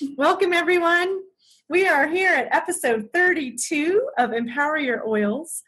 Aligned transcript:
Welcome, 0.00 0.52
everyone. 0.52 1.20
We 1.68 1.86
are 1.86 2.08
here 2.08 2.32
at 2.32 2.54
episode 2.54 3.10
32 3.12 4.08
of 4.16 4.32
Empower 4.32 4.78
Your 4.78 5.06
Oils, 5.06 5.62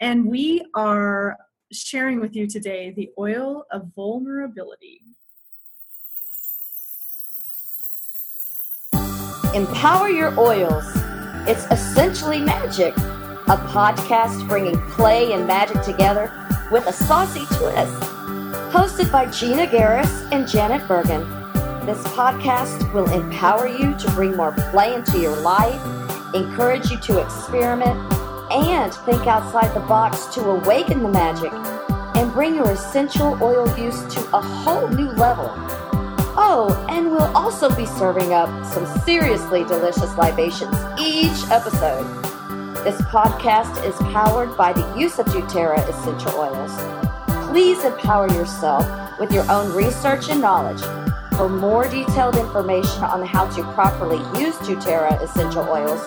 and 0.00 0.26
we 0.26 0.64
are 0.74 1.36
sharing 1.72 2.20
with 2.20 2.34
you 2.34 2.46
today 2.46 2.92
the 2.96 3.10
oil 3.18 3.64
of 3.70 3.90
vulnerability. 3.94 5.00
Empower 9.54 10.08
Your 10.08 10.38
Oils. 10.38 10.84
It's 11.46 11.66
essentially 11.70 12.40
magic, 12.40 12.96
a 12.96 13.56
podcast 13.68 14.48
bringing 14.48 14.80
play 14.90 15.32
and 15.32 15.46
magic 15.46 15.82
together 15.82 16.32
with 16.72 16.86
a 16.86 16.92
saucy 16.92 17.44
twist. 17.56 18.00
Hosted 18.72 19.12
by 19.12 19.26
Gina 19.26 19.66
Garris 19.66 20.30
and 20.32 20.48
Janet 20.48 20.86
Bergen. 20.88 21.45
This 21.86 22.02
podcast 22.08 22.92
will 22.92 23.08
empower 23.12 23.68
you 23.68 23.94
to 23.94 24.10
bring 24.10 24.36
more 24.36 24.50
play 24.50 24.92
into 24.92 25.20
your 25.20 25.36
life, 25.36 25.80
encourage 26.34 26.90
you 26.90 26.98
to 26.98 27.20
experiment, 27.20 27.96
and 28.50 28.92
think 28.92 29.28
outside 29.28 29.72
the 29.72 29.86
box 29.86 30.26
to 30.34 30.42
awaken 30.50 31.04
the 31.04 31.08
magic 31.08 31.52
and 32.16 32.32
bring 32.32 32.56
your 32.56 32.72
essential 32.72 33.38
oil 33.40 33.68
use 33.78 34.02
to 34.12 34.36
a 34.36 34.40
whole 34.40 34.88
new 34.88 35.10
level. 35.12 35.48
Oh, 36.36 36.84
and 36.90 37.08
we'll 37.08 37.36
also 37.36 37.72
be 37.76 37.86
serving 37.86 38.34
up 38.34 38.48
some 38.66 38.84
seriously 39.02 39.62
delicious 39.62 40.12
libations 40.16 40.76
each 40.98 41.48
episode. 41.52 42.04
This 42.82 43.00
podcast 43.02 43.86
is 43.86 43.94
powered 44.12 44.56
by 44.56 44.72
the 44.72 44.92
use 44.98 45.20
of 45.20 45.28
essential 45.28 46.32
oils. 46.32 46.72
Please 47.48 47.84
empower 47.84 48.26
yourself 48.32 48.84
with 49.20 49.30
your 49.30 49.48
own 49.48 49.72
research 49.72 50.30
and 50.30 50.40
knowledge. 50.40 50.82
For 51.36 51.48
more 51.48 51.88
detailed 51.88 52.36
information 52.36 53.04
on 53.04 53.24
how 53.26 53.48
to 53.54 53.62
properly 53.74 54.18
use 54.40 54.56
doTERRA 54.56 55.22
essential 55.22 55.68
oils, 55.68 56.00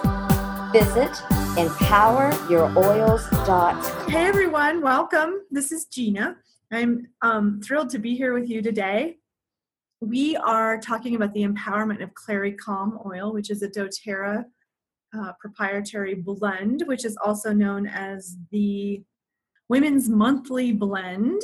visit 0.72 1.12
empoweryouroils.com. 1.58 4.10
Hey, 4.10 4.26
everyone, 4.26 4.82
welcome. 4.82 5.42
This 5.52 5.72
is 5.72 5.86
Gina. 5.86 6.36
I'm 6.72 7.08
um, 7.22 7.62
thrilled 7.62 7.90
to 7.92 8.00
be 8.00 8.16
here 8.16 8.34
with 8.34 8.50
you 8.50 8.62
today 8.62 9.20
we 10.02 10.36
are 10.38 10.80
talking 10.80 11.16
about 11.16 11.34
the 11.34 11.46
empowerment 11.46 12.02
of 12.02 12.14
Clary 12.14 12.54
Calm 12.54 13.00
oil, 13.06 13.34
which 13.34 13.50
is 13.50 13.62
a 13.62 13.70
doTERRA 13.70 14.46
uh, 15.18 15.32
proprietary 15.40 16.16
blend, 16.16 16.84
which 16.86 17.04
is 17.04 17.18
also 17.18 17.52
known 17.52 17.88
as 17.88 18.38
the 18.52 19.04
Women's 19.68 20.10
Monthly 20.10 20.72
Blend. 20.72 21.42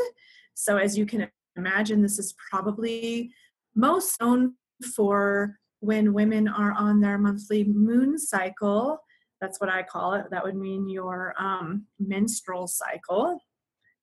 So, 0.54 0.78
as 0.78 0.98
you 0.98 1.06
can 1.06 1.30
imagine, 1.58 2.02
this 2.02 2.18
is 2.18 2.34
probably 2.50 3.32
most 3.76 4.20
known 4.22 4.56
for 4.96 5.58
when 5.80 6.14
women 6.14 6.48
are 6.48 6.72
on 6.74 7.00
their 7.00 7.18
monthly 7.18 7.64
moon 7.64 8.18
cycle. 8.18 9.00
That's 9.42 9.60
what 9.60 9.70
I 9.70 9.84
call 9.84 10.14
it. 10.14 10.26
That 10.32 10.44
would 10.44 10.56
mean 10.56 10.90
your 10.90 11.34
um, 11.38 11.86
menstrual 12.00 12.68
cycle. 12.68 13.40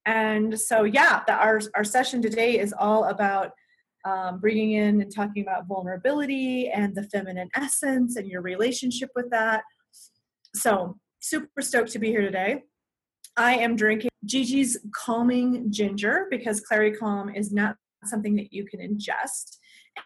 And 0.04 0.58
so, 0.58 0.84
yeah, 0.84 1.22
the, 1.26 1.34
our, 1.34 1.60
our 1.74 1.84
session 1.84 2.22
today 2.22 2.58
is 2.58 2.74
all 2.78 3.04
about 3.04 3.52
um, 4.04 4.40
bringing 4.40 4.72
in 4.72 5.00
and 5.00 5.14
talking 5.14 5.42
about 5.42 5.68
vulnerability 5.68 6.68
and 6.68 6.94
the 6.94 7.04
feminine 7.04 7.48
essence 7.54 8.16
and 8.16 8.26
your 8.26 8.42
relationship 8.42 9.10
with 9.14 9.30
that. 9.30 9.62
So, 10.54 10.96
super 11.20 11.62
stoked 11.62 11.92
to 11.92 11.98
be 11.98 12.08
here 12.08 12.20
today. 12.20 12.62
I 13.36 13.54
am 13.54 13.76
drinking 13.76 14.10
Gigi's 14.26 14.78
Calming 14.94 15.70
Ginger 15.70 16.26
because 16.30 16.60
Clary 16.60 16.92
Calm 16.92 17.34
is 17.34 17.52
not 17.52 17.76
something 18.04 18.34
that 18.36 18.52
you 18.52 18.66
can 18.66 18.80
ingest. 18.80 19.58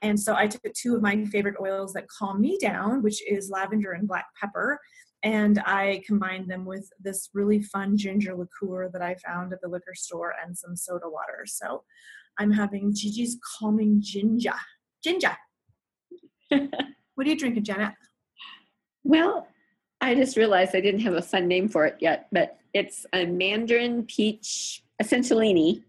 And 0.02 0.18
so 0.18 0.34
I 0.34 0.46
took 0.46 0.62
two 0.74 0.96
of 0.96 1.02
my 1.02 1.24
favorite 1.26 1.56
oils 1.60 1.92
that 1.92 2.08
calm 2.08 2.40
me 2.40 2.58
down, 2.60 3.02
which 3.02 3.22
is 3.30 3.50
lavender 3.50 3.92
and 3.92 4.08
black 4.08 4.26
pepper, 4.40 4.80
and 5.22 5.60
I 5.66 6.02
combined 6.06 6.48
them 6.48 6.64
with 6.64 6.88
this 7.00 7.30
really 7.34 7.62
fun 7.62 7.96
ginger 7.96 8.34
liqueur 8.34 8.90
that 8.92 9.02
I 9.02 9.16
found 9.16 9.52
at 9.52 9.60
the 9.60 9.68
liquor 9.68 9.94
store 9.94 10.34
and 10.44 10.56
some 10.56 10.76
soda 10.76 11.08
water. 11.08 11.44
So 11.46 11.82
I'm 12.38 12.52
having 12.52 12.92
Gigi's 12.92 13.38
Calming 13.58 14.00
Ginger. 14.00 14.54
Ginger. 15.02 15.36
what 16.50 17.26
are 17.26 17.30
you 17.30 17.36
drinking, 17.36 17.64
Janet? 17.64 17.94
Well, 19.04 19.48
I 20.00 20.14
just 20.14 20.36
realized 20.36 20.76
I 20.76 20.80
didn't 20.80 21.00
have 21.00 21.14
a 21.14 21.22
fun 21.22 21.48
name 21.48 21.68
for 21.68 21.86
it 21.86 21.96
yet, 22.00 22.28
but 22.30 22.58
it's 22.74 23.06
a 23.12 23.24
Mandarin 23.26 24.04
Peach 24.04 24.82
Essentialini. 25.02 25.82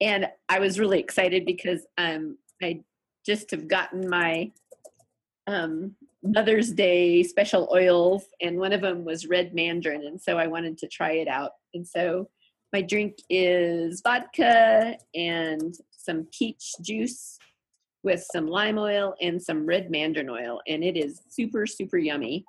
And 0.00 0.28
I 0.48 0.58
was 0.58 0.80
really 0.80 0.98
excited 0.98 1.44
because 1.44 1.86
um, 1.98 2.38
I 2.62 2.80
just 3.24 3.50
have 3.50 3.68
gotten 3.68 4.08
my 4.08 4.52
um, 5.46 5.94
Mother's 6.22 6.72
Day 6.72 7.22
special 7.22 7.68
oils, 7.72 8.24
and 8.40 8.58
one 8.58 8.72
of 8.72 8.80
them 8.80 9.04
was 9.04 9.26
red 9.26 9.54
mandarin, 9.54 10.06
and 10.06 10.20
so 10.20 10.38
I 10.38 10.46
wanted 10.46 10.78
to 10.78 10.88
try 10.88 11.12
it 11.12 11.28
out. 11.28 11.52
And 11.74 11.86
so 11.86 12.28
my 12.72 12.82
drink 12.82 13.16
is 13.30 14.00
vodka 14.02 14.96
and 15.14 15.74
some 15.90 16.26
peach 16.36 16.72
juice 16.82 17.38
with 18.02 18.26
some 18.32 18.46
lime 18.46 18.78
oil 18.78 19.14
and 19.20 19.42
some 19.42 19.66
red 19.66 19.90
mandarin 19.90 20.30
oil, 20.30 20.60
and 20.66 20.82
it 20.82 20.96
is 20.96 21.20
super 21.28 21.66
super 21.66 21.98
yummy. 21.98 22.44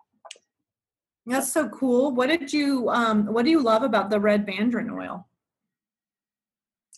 That's 1.26 1.52
so 1.52 1.68
cool. 1.70 2.14
What 2.14 2.30
did 2.30 2.54
you 2.54 2.90
um 2.90 3.26
what 3.34 3.46
do 3.46 3.52
you 3.52 3.62
love 3.62 3.84
about 3.84 4.10
the 4.10 4.20
red 4.20 4.48
mandarin 4.48 4.90
oil? 4.90 5.28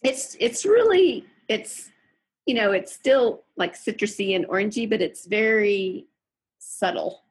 It's 0.03 0.37
it's 0.39 0.65
really 0.65 1.25
it's 1.47 1.89
you 2.49 2.55
know, 2.55 2.71
it's 2.71 2.91
still 2.91 3.43
like 3.57 3.75
citrusy 3.75 4.35
and 4.35 4.47
orangey, 4.47 4.89
but 4.89 5.03
it's 5.03 5.27
very 5.27 6.07
subtle 6.57 7.21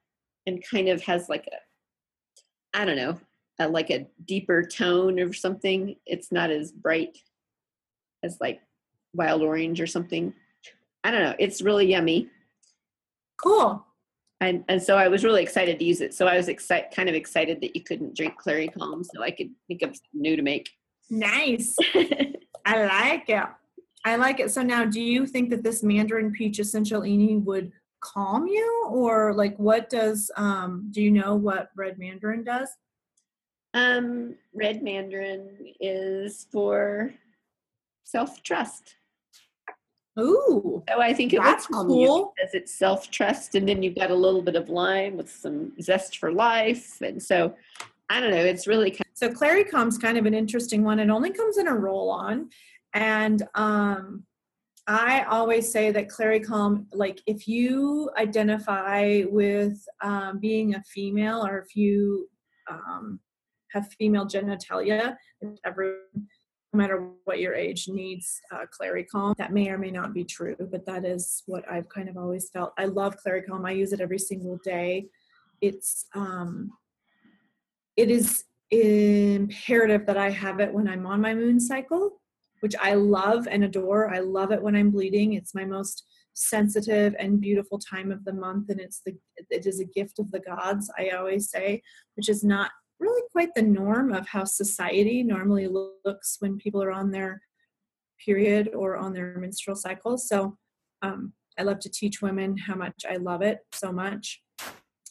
and 0.46 0.64
kind 0.64 0.88
of 0.88 1.02
has 1.02 1.28
like 1.28 1.48
a 1.48 2.78
I 2.78 2.84
don't 2.84 2.94
know, 2.94 3.18
a, 3.58 3.66
like 3.66 3.90
a 3.90 4.06
deeper 4.24 4.62
tone 4.62 5.18
or 5.18 5.32
something. 5.32 5.96
It's 6.06 6.30
not 6.30 6.50
as 6.50 6.70
bright 6.70 7.18
as 8.22 8.40
like 8.40 8.60
wild 9.12 9.42
orange 9.42 9.80
or 9.80 9.88
something. 9.88 10.32
I 11.02 11.10
don't 11.10 11.24
know. 11.24 11.34
It's 11.40 11.62
really 11.62 11.90
yummy. 11.90 12.28
Cool. 13.42 13.84
And 14.40 14.62
and 14.68 14.80
so 14.80 14.96
I 14.96 15.08
was 15.08 15.24
really 15.24 15.42
excited 15.42 15.80
to 15.80 15.84
use 15.84 16.00
it. 16.00 16.14
So 16.14 16.28
I 16.28 16.36
was 16.36 16.46
excited, 16.46 16.94
kind 16.94 17.08
of 17.08 17.16
excited 17.16 17.60
that 17.62 17.74
you 17.74 17.82
couldn't 17.82 18.14
drink 18.14 18.36
Clary 18.36 18.68
Calm, 18.68 19.02
so 19.02 19.24
I 19.24 19.32
could 19.32 19.50
think 19.66 19.82
of 19.82 19.96
something 19.96 20.22
new 20.22 20.36
to 20.36 20.42
make. 20.42 20.70
Nice. 21.10 21.74
I 22.64 22.84
like 22.84 23.28
it. 23.28 23.44
I 24.08 24.16
like 24.16 24.40
it. 24.40 24.50
So 24.50 24.62
now, 24.62 24.84
do 24.84 25.00
you 25.00 25.26
think 25.26 25.50
that 25.50 25.62
this 25.62 25.82
Mandarin 25.82 26.32
Peach 26.32 26.58
essential 26.58 27.02
Essentialini 27.02 27.42
would 27.44 27.72
calm 28.00 28.46
you, 28.46 28.88
or 28.90 29.34
like 29.34 29.56
what 29.58 29.90
does? 29.90 30.30
Um, 30.36 30.88
do 30.90 31.02
you 31.02 31.10
know 31.10 31.34
what 31.34 31.70
Red 31.76 31.98
Mandarin 31.98 32.44
does? 32.44 32.68
Um, 33.74 34.34
red 34.54 34.82
mandarin 34.82 35.74
is 35.78 36.46
for 36.50 37.12
self 38.04 38.42
trust. 38.42 38.94
Ooh. 40.18 40.82
So 40.88 41.00
I 41.00 41.12
think 41.12 41.32
it 41.32 41.40
that's 41.42 41.66
cool. 41.66 42.32
because 42.36 42.54
it's 42.54 42.74
self 42.74 43.10
trust, 43.10 43.54
and 43.54 43.68
then 43.68 43.82
you've 43.82 43.94
got 43.94 44.10
a 44.10 44.14
little 44.14 44.42
bit 44.42 44.56
of 44.56 44.68
lime 44.68 45.16
with 45.16 45.30
some 45.30 45.72
zest 45.80 46.18
for 46.18 46.32
life, 46.32 47.00
and 47.02 47.22
so 47.22 47.54
I 48.10 48.20
don't 48.20 48.30
know. 48.30 48.38
It's 48.44 48.66
really 48.66 48.90
kind 48.90 49.02
of- 49.02 49.06
so 49.18 49.30
Clary 49.30 49.64
Calm's 49.64 49.98
kind 49.98 50.16
of 50.16 50.26
an 50.26 50.34
interesting 50.34 50.82
one. 50.82 50.98
It 50.98 51.10
only 51.10 51.30
comes 51.30 51.58
in 51.58 51.68
a 51.68 51.74
roll 51.74 52.10
on, 52.10 52.48
and 52.98 53.42
um, 53.54 54.24
I 54.86 55.22
always 55.24 55.70
say 55.70 55.90
that 55.92 56.08
Clary 56.08 56.40
Calm, 56.40 56.86
like 56.92 57.20
if 57.26 57.46
you 57.46 58.10
identify 58.18 59.22
with 59.28 59.78
um, 60.02 60.38
being 60.40 60.74
a 60.74 60.82
female, 60.82 61.46
or 61.46 61.58
if 61.58 61.76
you 61.76 62.28
um, 62.70 63.20
have 63.72 63.88
female 63.98 64.26
genitalia. 64.26 65.16
Everyone, 65.64 65.98
no 66.72 66.78
matter 66.78 67.10
what 67.24 67.38
your 67.38 67.54
age, 67.54 67.88
needs 67.88 68.40
uh, 68.52 68.66
Clary 68.70 69.04
Calm. 69.04 69.34
That 69.38 69.52
may 69.52 69.68
or 69.68 69.78
may 69.78 69.90
not 69.90 70.12
be 70.12 70.24
true, 70.24 70.56
but 70.70 70.84
that 70.86 71.04
is 71.04 71.42
what 71.46 71.64
I've 71.70 71.88
kind 71.88 72.08
of 72.08 72.16
always 72.16 72.50
felt. 72.50 72.72
I 72.78 72.86
love 72.86 73.16
Clary 73.16 73.42
Calm. 73.42 73.64
I 73.64 73.72
use 73.72 73.92
it 73.92 74.00
every 74.00 74.18
single 74.18 74.58
day. 74.64 75.06
It's 75.60 76.06
um, 76.14 76.70
it 77.96 78.10
is 78.10 78.44
imperative 78.70 80.06
that 80.06 80.16
I 80.16 80.30
have 80.30 80.60
it 80.60 80.72
when 80.72 80.86
I'm 80.86 81.06
on 81.06 81.20
my 81.20 81.34
moon 81.34 81.58
cycle, 81.58 82.20
which 82.60 82.74
I 82.80 82.94
love 82.94 83.46
and 83.48 83.64
adore. 83.64 84.12
I 84.12 84.20
love 84.20 84.52
it 84.52 84.62
when 84.62 84.76
I'm 84.76 84.90
bleeding. 84.90 85.34
It's 85.34 85.54
my 85.54 85.64
most 85.64 86.04
sensitive 86.34 87.16
and 87.18 87.40
beautiful 87.40 87.78
time 87.78 88.12
of 88.12 88.24
the 88.24 88.32
month 88.32 88.70
and 88.70 88.78
it's 88.78 89.00
the 89.04 89.12
it 89.50 89.66
is 89.66 89.80
a 89.80 89.84
gift 89.84 90.20
of 90.20 90.30
the 90.30 90.38
gods 90.38 90.88
i 90.96 91.08
always 91.08 91.50
say 91.50 91.82
which 92.14 92.28
is 92.28 92.44
not 92.44 92.70
really 93.00 93.22
quite 93.32 93.54
the 93.54 93.62
norm 93.62 94.12
of 94.12 94.26
how 94.28 94.44
society 94.44 95.22
normally 95.22 95.68
looks 95.68 96.36
when 96.40 96.58
people 96.58 96.82
are 96.82 96.92
on 96.92 97.10
their 97.10 97.40
period 98.24 98.70
or 98.74 98.96
on 98.96 99.12
their 99.12 99.36
menstrual 99.38 99.76
cycle. 99.76 100.18
So 100.18 100.56
um, 101.02 101.32
I 101.58 101.62
love 101.62 101.78
to 101.80 101.90
teach 101.90 102.20
women 102.20 102.56
how 102.56 102.74
much 102.74 103.04
I 103.08 103.16
love 103.16 103.42
it 103.42 103.58
so 103.72 103.92
much. 103.92 104.42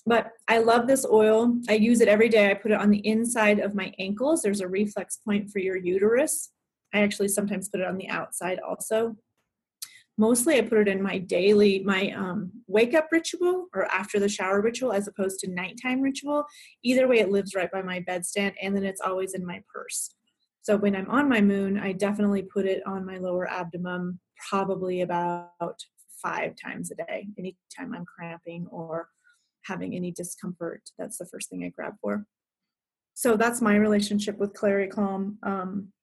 But 0.05 0.31
I 0.47 0.59
love 0.59 0.87
this 0.87 1.05
oil. 1.05 1.57
I 1.67 1.73
use 1.73 1.99
it 1.99 2.07
every 2.07 2.29
day. 2.29 2.49
I 2.49 2.53
put 2.53 2.71
it 2.71 2.79
on 2.79 2.89
the 2.89 3.05
inside 3.05 3.59
of 3.59 3.75
my 3.75 3.93
ankles. 3.99 4.41
There's 4.41 4.61
a 4.61 4.67
reflex 4.67 5.17
point 5.17 5.49
for 5.49 5.59
your 5.59 5.77
uterus. 5.77 6.51
I 6.93 7.01
actually 7.01 7.27
sometimes 7.29 7.69
put 7.69 7.81
it 7.81 7.87
on 7.87 7.97
the 7.97 8.09
outside 8.09 8.59
also. 8.59 9.15
mostly 10.17 10.57
I 10.57 10.61
put 10.61 10.79
it 10.79 10.87
in 10.87 11.01
my 11.01 11.19
daily, 11.19 11.83
my 11.83 12.11
um, 12.11 12.51
wake 12.67 12.95
up 12.95 13.07
ritual 13.11 13.67
or 13.73 13.85
after 13.85 14.19
the 14.19 14.29
shower 14.29 14.61
ritual 14.61 14.91
as 14.91 15.07
opposed 15.07 15.39
to 15.39 15.51
nighttime 15.51 16.01
ritual. 16.01 16.45
Either 16.83 17.07
way, 17.07 17.19
it 17.19 17.29
lives 17.29 17.53
right 17.53 17.71
by 17.71 17.81
my 17.83 17.99
bedstand 18.01 18.53
and 18.61 18.75
then 18.75 18.83
it's 18.83 19.01
always 19.01 19.33
in 19.35 19.45
my 19.45 19.61
purse. 19.71 20.15
So 20.61 20.75
when 20.75 20.95
I'm 20.95 21.09
on 21.09 21.29
my 21.29 21.39
moon, 21.39 21.77
I 21.77 21.93
definitely 21.93 22.41
put 22.41 22.65
it 22.65 22.85
on 22.85 23.05
my 23.05 23.17
lower 23.17 23.49
abdomen 23.49 24.19
probably 24.49 25.01
about 25.01 25.79
five 26.21 26.55
times 26.61 26.91
a 26.91 26.95
day. 26.95 27.27
Anytime 27.37 27.93
I'm 27.95 28.05
cramping 28.05 28.67
or 28.69 29.07
having 29.65 29.95
any 29.95 30.11
discomfort, 30.11 30.81
that's 30.97 31.17
the 31.17 31.25
first 31.25 31.49
thing 31.49 31.63
I 31.63 31.69
grab 31.69 31.93
for. 32.01 32.25
So 33.13 33.37
that's 33.37 33.61
my 33.61 33.75
relationship 33.75 34.37
with 34.39 34.53
Clary 34.53 34.87
Calm. 34.87 35.37
Um, 35.43 35.93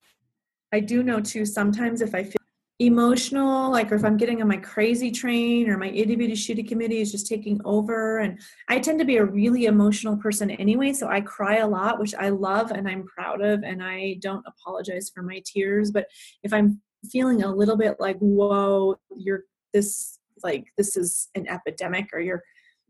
I 0.74 0.80
do 0.80 1.04
know 1.04 1.20
too, 1.20 1.46
sometimes 1.46 2.00
if 2.00 2.16
I 2.16 2.24
feel 2.24 2.34
emotional, 2.80 3.70
like 3.70 3.92
or 3.92 3.94
if 3.94 4.04
I'm 4.04 4.16
getting 4.16 4.42
on 4.42 4.48
my 4.48 4.56
crazy 4.56 5.12
train 5.12 5.70
or 5.70 5.78
my 5.78 5.88
itty 5.90 6.16
bitty 6.16 6.32
shitty 6.32 6.66
committee 6.68 7.00
is 7.00 7.12
just 7.12 7.28
taking 7.28 7.60
over. 7.64 8.18
And 8.18 8.40
I 8.68 8.80
tend 8.80 8.98
to 8.98 9.04
be 9.04 9.18
a 9.18 9.24
really 9.24 9.66
emotional 9.66 10.16
person 10.16 10.50
anyway, 10.50 10.92
so 10.92 11.08
I 11.08 11.20
cry 11.20 11.58
a 11.58 11.68
lot, 11.68 12.00
which 12.00 12.12
I 12.16 12.30
love 12.30 12.72
and 12.72 12.88
I'm 12.88 13.04
proud 13.04 13.40
of, 13.40 13.62
and 13.62 13.84
I 13.84 14.16
don't 14.20 14.44
apologize 14.48 15.12
for 15.14 15.22
my 15.22 15.40
tears. 15.46 15.92
But 15.92 16.08
if 16.42 16.52
I'm 16.52 16.80
feeling 17.12 17.44
a 17.44 17.54
little 17.54 17.76
bit 17.76 18.00
like, 18.00 18.18
whoa, 18.18 18.96
you're 19.16 19.44
this 19.72 20.18
like 20.42 20.66
this 20.76 20.96
is 20.96 21.28
an 21.36 21.46
epidemic 21.48 22.08
or 22.12 22.18
you're 22.18 22.42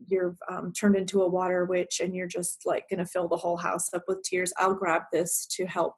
you're 0.07 0.35
um, 0.49 0.73
turned 0.73 0.95
into 0.95 1.21
a 1.21 1.29
water 1.29 1.65
witch 1.65 1.99
and 1.99 2.15
you're 2.15 2.27
just 2.27 2.63
like 2.65 2.89
going 2.89 2.99
to 2.99 3.05
fill 3.05 3.27
the 3.27 3.37
whole 3.37 3.55
house 3.55 3.93
up 3.93 4.03
with 4.07 4.21
tears 4.23 4.51
i'll 4.57 4.73
grab 4.73 5.03
this 5.13 5.47
to 5.49 5.65
help 5.65 5.95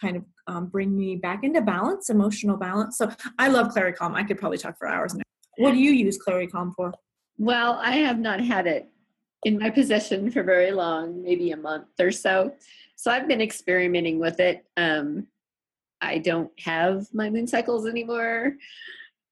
kind 0.00 0.16
of 0.16 0.24
um, 0.46 0.66
bring 0.66 0.96
me 0.96 1.16
back 1.16 1.44
into 1.44 1.60
balance, 1.60 2.10
emotional 2.10 2.56
balance. 2.56 2.98
So 2.98 3.10
I 3.38 3.48
love 3.48 3.70
Clary 3.70 3.92
Calm. 3.92 4.14
I 4.14 4.24
could 4.24 4.38
probably 4.38 4.58
talk 4.58 4.78
for 4.78 4.88
hours 4.88 5.14
now. 5.14 5.22
What 5.58 5.72
do 5.72 5.78
you 5.78 5.90
use 5.90 6.18
Clary 6.18 6.46
Calm 6.46 6.72
for? 6.76 6.92
Well, 7.36 7.78
I 7.82 7.96
have 7.96 8.18
not 8.18 8.40
had 8.40 8.66
it 8.66 8.88
in 9.44 9.58
my 9.58 9.70
possession 9.70 10.30
for 10.30 10.42
very 10.42 10.72
long, 10.72 11.22
maybe 11.22 11.50
a 11.50 11.56
month 11.56 11.86
or 12.00 12.10
so. 12.10 12.52
So 12.96 13.10
I've 13.10 13.28
been 13.28 13.40
experimenting 13.40 14.18
with 14.18 14.40
it. 14.40 14.64
Um, 14.76 15.26
I 16.00 16.18
don't 16.18 16.50
have 16.60 17.06
my 17.12 17.30
moon 17.30 17.46
cycles 17.46 17.86
anymore. 17.86 18.54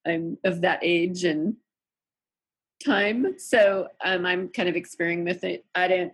I'm 0.07 0.39
of 0.45 0.61
that 0.61 0.81
age 0.83 1.25
and 1.25 1.55
time, 2.85 3.39
so 3.39 3.89
um, 4.05 4.25
I'm 4.25 4.49
kind 4.49 4.69
of 4.69 4.77
experimenting 4.77 5.25
with 5.25 5.45
it. 5.45 5.65
I 5.75 5.89
don't. 5.89 6.13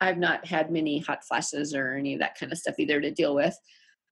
I've 0.00 0.18
not 0.18 0.46
had 0.46 0.70
many 0.70 0.98
hot 0.98 1.24
flashes 1.24 1.74
or 1.74 1.94
any 1.94 2.14
of 2.14 2.20
that 2.20 2.38
kind 2.38 2.52
of 2.52 2.58
stuff 2.58 2.74
either 2.78 3.00
to 3.00 3.10
deal 3.10 3.34
with. 3.34 3.56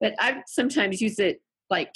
But 0.03 0.15
I 0.19 0.43
sometimes 0.47 1.01
use 1.01 1.17
it 1.17 1.41
like 1.69 1.95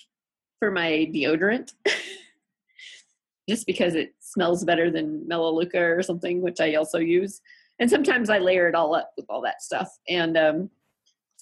for 0.59 0.71
my 0.71 1.12
deodorant, 1.13 1.74
just 3.50 3.68
because 3.68 3.95
it 3.95 4.13
smells 4.21 4.63
better 4.63 4.89
than 4.89 5.27
Melaleuca 5.27 5.77
or 5.77 6.01
something, 6.01 6.42
which 6.42 6.62
I 6.62 6.75
also 6.75 7.00
use. 7.00 7.42
And 7.80 7.89
sometimes 7.89 8.30
I 8.30 8.39
layer 8.39 8.69
it 8.69 8.75
all 8.75 8.95
up 8.95 9.12
with 9.18 9.25
all 9.27 9.42
that 9.42 9.62
stuff. 9.62 9.89
And 10.07 10.38
um, 10.38 10.69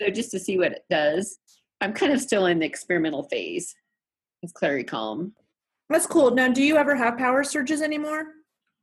so 0.02 0.10
just 0.10 0.32
to 0.32 0.40
see 0.40 0.58
what 0.58 0.72
it 0.72 0.86
does, 0.90 1.38
I'm 1.82 1.94
kind 1.94 2.12
of 2.12 2.20
still 2.20 2.48
in 2.48 2.58
the 2.58 2.66
experimental 2.66 3.24
phase 3.26 3.76
with 4.42 4.52
Clary 4.56 4.84
Calm. 4.84 5.34
That's 5.92 6.08
cool. 6.08 6.32
Now, 6.32 6.48
do 6.48 6.64
you 6.64 6.78
ever 6.78 6.96
have 6.96 7.20
power 7.20 7.44
surges 7.44 7.84
anymore? 7.84 8.26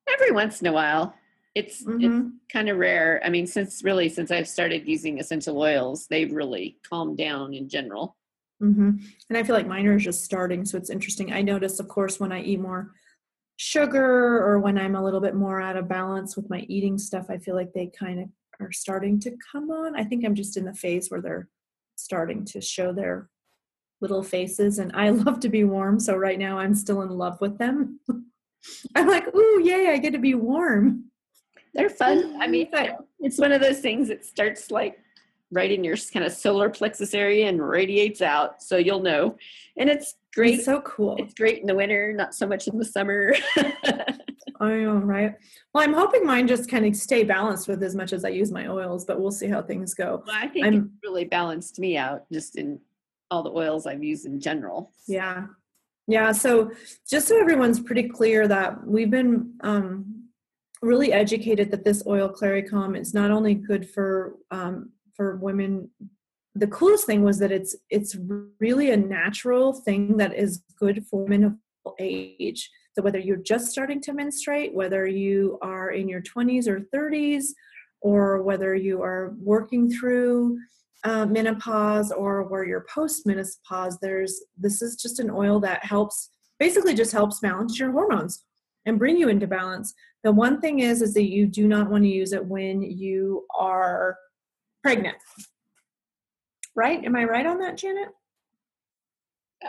Every 0.08 0.30
once 0.30 0.60
in 0.60 0.68
a 0.68 0.72
while 0.72 1.16
it's 1.54 1.84
mm-hmm. 1.84 2.02
it's 2.02 2.30
kind 2.50 2.68
of 2.68 2.78
rare. 2.78 3.20
I 3.24 3.28
mean, 3.28 3.46
since 3.46 3.82
really 3.84 4.08
since 4.08 4.30
I've 4.30 4.48
started 4.48 4.86
using 4.86 5.18
essential 5.18 5.58
oils, 5.58 6.06
they've 6.06 6.32
really 6.32 6.78
calmed 6.88 7.18
down 7.18 7.54
in 7.54 7.68
general. 7.68 8.16
Mm-hmm. 8.62 8.90
And 9.28 9.38
I 9.38 9.42
feel 9.42 9.56
like 9.56 9.66
mine 9.66 9.86
are 9.86 9.98
just 9.98 10.24
starting, 10.24 10.64
so 10.64 10.78
it's 10.78 10.90
interesting. 10.90 11.32
I 11.32 11.42
notice, 11.42 11.80
of 11.80 11.88
course, 11.88 12.20
when 12.20 12.32
I 12.32 12.42
eat 12.42 12.60
more 12.60 12.92
sugar 13.56 14.40
or 14.40 14.60
when 14.60 14.78
I'm 14.78 14.94
a 14.94 15.02
little 15.02 15.20
bit 15.20 15.34
more 15.34 15.60
out 15.60 15.76
of 15.76 15.88
balance 15.88 16.36
with 16.36 16.48
my 16.48 16.60
eating 16.68 16.96
stuff, 16.96 17.26
I 17.28 17.38
feel 17.38 17.54
like 17.54 17.72
they 17.72 17.86
kind 17.86 18.20
of 18.20 18.28
are 18.60 18.72
starting 18.72 19.18
to 19.20 19.36
come 19.50 19.70
on. 19.70 19.96
I 19.96 20.04
think 20.04 20.24
I'm 20.24 20.34
just 20.34 20.56
in 20.56 20.64
the 20.64 20.74
phase 20.74 21.10
where 21.10 21.20
they're 21.20 21.48
starting 21.96 22.44
to 22.46 22.60
show 22.60 22.92
their 22.92 23.28
little 24.00 24.22
faces, 24.22 24.78
and 24.78 24.92
I 24.94 25.10
love 25.10 25.40
to 25.40 25.48
be 25.48 25.64
warm, 25.64 26.00
so 26.00 26.16
right 26.16 26.38
now 26.38 26.58
I'm 26.58 26.74
still 26.74 27.02
in 27.02 27.10
love 27.10 27.40
with 27.40 27.58
them. 27.58 28.00
I'm 28.94 29.08
like, 29.08 29.34
ooh, 29.34 29.60
yay, 29.64 29.88
I 29.88 29.98
get 29.98 30.12
to 30.12 30.20
be 30.20 30.34
warm. 30.34 31.10
They're 31.74 31.90
fun. 31.90 32.36
I 32.40 32.46
mean, 32.46 32.68
it's 33.20 33.38
one 33.38 33.52
of 33.52 33.60
those 33.60 33.80
things 33.80 34.08
that 34.08 34.24
starts 34.24 34.70
like 34.70 34.98
right 35.50 35.70
in 35.70 35.84
your 35.84 35.96
kind 36.12 36.24
of 36.24 36.32
solar 36.32 36.70
plexus 36.70 37.14
area 37.14 37.48
and 37.48 37.66
radiates 37.66 38.22
out, 38.22 38.62
so 38.62 38.76
you'll 38.76 39.02
know. 39.02 39.36
And 39.76 39.88
it's 39.88 40.14
great. 40.34 40.54
It's 40.54 40.64
so 40.64 40.80
cool. 40.80 41.16
It's 41.18 41.34
great 41.34 41.60
in 41.60 41.66
the 41.66 41.74
winter, 41.74 42.12
not 42.12 42.34
so 42.34 42.46
much 42.46 42.66
in 42.68 42.78
the 42.78 42.84
summer. 42.84 43.34
I 44.60 44.76
know, 44.76 44.94
right? 44.94 45.34
Well, 45.74 45.82
I'm 45.82 45.92
hoping 45.92 46.24
mine 46.24 46.46
just 46.46 46.70
kind 46.70 46.86
of 46.86 46.94
stay 46.94 47.24
balanced 47.24 47.68
with 47.68 47.82
as 47.82 47.96
much 47.96 48.12
as 48.12 48.24
I 48.24 48.28
use 48.28 48.52
my 48.52 48.68
oils, 48.68 49.04
but 49.04 49.20
we'll 49.20 49.32
see 49.32 49.48
how 49.48 49.60
things 49.60 49.92
go. 49.92 50.22
Well, 50.26 50.36
I 50.38 50.48
think 50.48 50.66
I'm, 50.66 50.74
it 50.74 50.84
really 51.02 51.24
balanced 51.24 51.78
me 51.78 51.96
out 51.96 52.30
just 52.32 52.56
in 52.56 52.78
all 53.30 53.42
the 53.42 53.50
oils 53.50 53.86
I've 53.86 54.04
used 54.04 54.24
in 54.24 54.40
general. 54.40 54.92
Yeah. 55.08 55.46
Yeah. 56.06 56.32
So 56.32 56.70
just 57.08 57.28
so 57.28 57.40
everyone's 57.40 57.80
pretty 57.80 58.08
clear 58.08 58.46
that 58.46 58.86
we've 58.86 59.10
been 59.10 59.54
um, 59.62 60.21
really 60.82 61.12
educated 61.12 61.70
that 61.70 61.84
this 61.84 62.02
oil 62.06 62.28
Clary 62.28 62.62
Calm 62.62 62.96
is 62.96 63.14
not 63.14 63.30
only 63.30 63.54
good 63.54 63.88
for 63.88 64.34
um, 64.50 64.90
for 65.14 65.36
women. 65.36 65.90
The 66.54 66.66
coolest 66.66 67.06
thing 67.06 67.22
was 67.22 67.38
that 67.38 67.52
it's 67.52 67.74
it's 67.88 68.16
really 68.60 68.90
a 68.90 68.96
natural 68.96 69.72
thing 69.72 70.16
that 70.18 70.34
is 70.34 70.62
good 70.78 71.06
for 71.06 71.24
women 71.24 71.44
of 71.44 71.92
age. 71.98 72.70
So 72.94 73.02
whether 73.02 73.18
you're 73.18 73.36
just 73.36 73.70
starting 73.70 74.00
to 74.02 74.12
menstruate, 74.12 74.74
whether 74.74 75.06
you 75.06 75.58
are 75.62 75.92
in 75.92 76.08
your 76.08 76.20
20s 76.20 76.66
or 76.68 76.80
30s, 76.94 77.46
or 78.02 78.42
whether 78.42 78.74
you 78.74 79.00
are 79.00 79.34
working 79.40 79.90
through 79.90 80.58
uh, 81.04 81.24
menopause 81.24 82.12
or 82.12 82.42
where 82.42 82.64
you're 82.64 82.86
post 82.92 83.26
menopause, 83.26 83.98
there's 84.02 84.44
this 84.58 84.82
is 84.82 84.96
just 84.96 85.20
an 85.20 85.30
oil 85.30 85.58
that 85.60 85.84
helps 85.84 86.30
basically 86.58 86.94
just 86.94 87.12
helps 87.12 87.40
balance 87.40 87.78
your 87.78 87.92
hormones 87.92 88.44
and 88.86 88.98
bring 88.98 89.16
you 89.16 89.28
into 89.28 89.46
balance. 89.46 89.94
The 90.24 90.32
one 90.32 90.60
thing 90.60 90.80
is 90.80 91.02
is 91.02 91.14
that 91.14 91.28
you 91.28 91.46
do 91.46 91.66
not 91.66 91.90
want 91.90 92.04
to 92.04 92.08
use 92.08 92.32
it 92.32 92.44
when 92.44 92.82
you 92.82 93.46
are 93.58 94.16
pregnant. 94.82 95.16
Right? 96.74 97.04
Am 97.04 97.16
I 97.16 97.24
right 97.24 97.46
on 97.46 97.58
that, 97.58 97.76
Janet? 97.76 98.08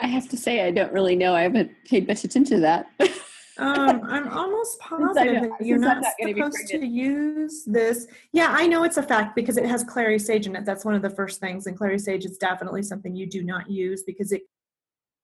I 0.01 0.07
have 0.07 0.29
to 0.29 0.37
say 0.37 0.65
I 0.65 0.71
don't 0.71 0.93
really 0.93 1.15
know. 1.15 1.35
I 1.35 1.41
haven't 1.41 1.71
paid 1.85 2.07
much 2.07 2.23
attention 2.23 2.57
to 2.57 2.61
that. 2.61 2.87
um, 3.57 4.01
I'm 4.03 4.27
almost 4.29 4.79
positive 4.81 5.43
that 5.43 5.65
you're 5.65 5.77
not, 5.77 6.01
not 6.01 6.13
supposed 6.21 6.67
to 6.69 6.85
use 6.85 7.63
this. 7.65 8.07
Yeah, 8.31 8.47
I 8.49 8.67
know 8.67 8.83
it's 8.83 8.97
a 8.97 9.03
fact 9.03 9.35
because 9.35 9.57
it 9.57 9.65
has 9.65 9.83
clary 9.83 10.17
sage 10.17 10.47
in 10.47 10.55
it. 10.55 10.65
That's 10.65 10.85
one 10.85 10.95
of 10.95 11.01
the 11.01 11.09
first 11.09 11.39
things. 11.39 11.67
And 11.67 11.77
clary 11.77 11.99
sage 11.99 12.25
is 12.25 12.37
definitely 12.37 12.83
something 12.83 13.15
you 13.15 13.27
do 13.27 13.43
not 13.43 13.69
use 13.69 14.03
because 14.03 14.31
it, 14.31 14.43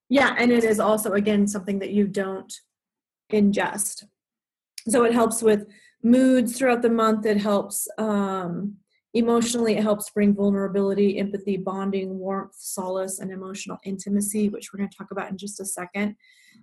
yeah, 0.09 0.35
and 0.37 0.51
it 0.51 0.63
is 0.63 0.79
also, 0.79 1.13
again, 1.13 1.47
something 1.47 1.79
that 1.79 1.91
you 1.91 2.07
don't 2.07 2.51
ingest. 3.31 4.05
So 4.87 5.03
it 5.03 5.13
helps 5.13 5.41
with 5.41 5.67
moods 6.03 6.57
throughout 6.57 6.81
the 6.81 6.89
month. 6.89 7.25
It 7.25 7.37
helps 7.37 7.87
um, 7.97 8.77
emotionally. 9.13 9.75
It 9.75 9.83
helps 9.83 10.09
bring 10.09 10.33
vulnerability, 10.33 11.19
empathy, 11.19 11.57
bonding, 11.57 12.17
warmth, 12.17 12.55
solace, 12.57 13.19
and 13.19 13.31
emotional 13.31 13.77
intimacy, 13.83 14.49
which 14.49 14.71
we're 14.71 14.77
going 14.77 14.89
to 14.89 14.97
talk 14.97 15.11
about 15.11 15.29
in 15.29 15.37
just 15.37 15.59
a 15.59 15.65
second. 15.65 16.15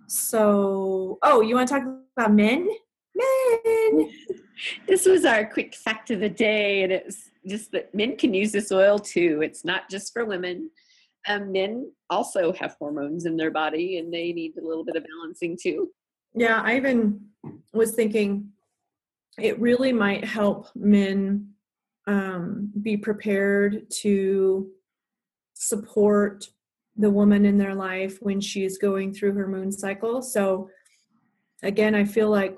So, 0.07 1.19
oh, 1.23 1.41
you 1.41 1.55
want 1.55 1.67
to 1.69 1.73
talk 1.75 1.83
about 2.17 2.33
men? 2.33 2.67
Men. 3.15 4.09
This 4.87 5.05
was 5.05 5.23
our 5.23 5.45
quick 5.45 5.75
fact 5.75 6.09
of 6.09 6.19
the 6.19 6.29
day, 6.29 6.81
and 6.81 6.91
it's 6.91 7.29
just 7.47 7.71
that 7.73 7.93
men 7.93 8.17
can 8.17 8.33
use 8.33 8.51
this 8.51 8.71
oil 8.71 8.97
too. 8.97 9.41
It's 9.43 9.63
not 9.63 9.87
just 9.87 10.11
for 10.11 10.25
women. 10.25 10.71
Um, 11.27 11.51
men 11.51 11.91
also 12.09 12.51
have 12.53 12.75
hormones 12.79 13.27
in 13.27 13.37
their 13.37 13.51
body, 13.51 13.99
and 13.99 14.11
they 14.11 14.33
need 14.33 14.57
a 14.57 14.65
little 14.65 14.83
bit 14.83 14.95
of 14.95 15.05
balancing 15.05 15.59
too. 15.61 15.91
Yeah, 16.37 16.61
I 16.63 16.77
even 16.77 17.19
was 17.73 17.93
thinking 17.93 18.49
it 19.39 19.59
really 19.59 19.91
might 19.91 20.23
help 20.23 20.67
men 20.75 21.49
um, 22.05 22.71
be 22.79 22.95
prepared 22.95 23.89
to 24.01 24.69
support 25.55 26.47
the 26.95 27.09
woman 27.09 27.43
in 27.43 27.57
their 27.57 27.73
life 27.73 28.19
when 28.21 28.39
she's 28.39 28.77
going 28.77 29.13
through 29.13 29.33
her 29.33 29.47
moon 29.47 29.71
cycle. 29.71 30.21
So, 30.21 30.69
again, 31.63 31.95
I 31.95 32.05
feel 32.05 32.29
like 32.29 32.55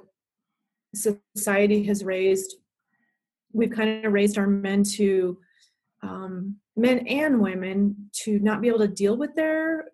society 0.93 1.83
has 1.86 2.03
raised, 2.03 2.55
we've 3.53 3.71
kind 3.71 4.05
of 4.05 4.12
raised 4.12 4.38
our 4.38 4.48
men 4.48 4.83
to, 4.95 5.38
um, 6.03 6.57
men 6.75 7.07
and 7.07 7.39
women 7.39 8.09
to 8.24 8.39
not 8.39 8.59
be 8.59 8.67
able 8.67 8.79
to 8.79 8.88
deal 8.89 9.15
with 9.15 9.33
their 9.36 9.86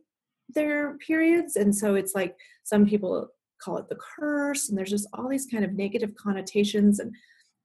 their 0.49 0.95
periods 0.99 1.55
and 1.55 1.75
so 1.75 1.95
it's 1.95 2.13
like 2.13 2.37
some 2.63 2.85
people 2.85 3.31
call 3.61 3.77
it 3.77 3.87
the 3.89 3.97
curse 3.97 4.69
and 4.69 4.77
there's 4.77 4.89
just 4.89 5.07
all 5.13 5.27
these 5.27 5.47
kind 5.47 5.63
of 5.63 5.73
negative 5.73 6.13
connotations 6.15 6.99
and 6.99 7.13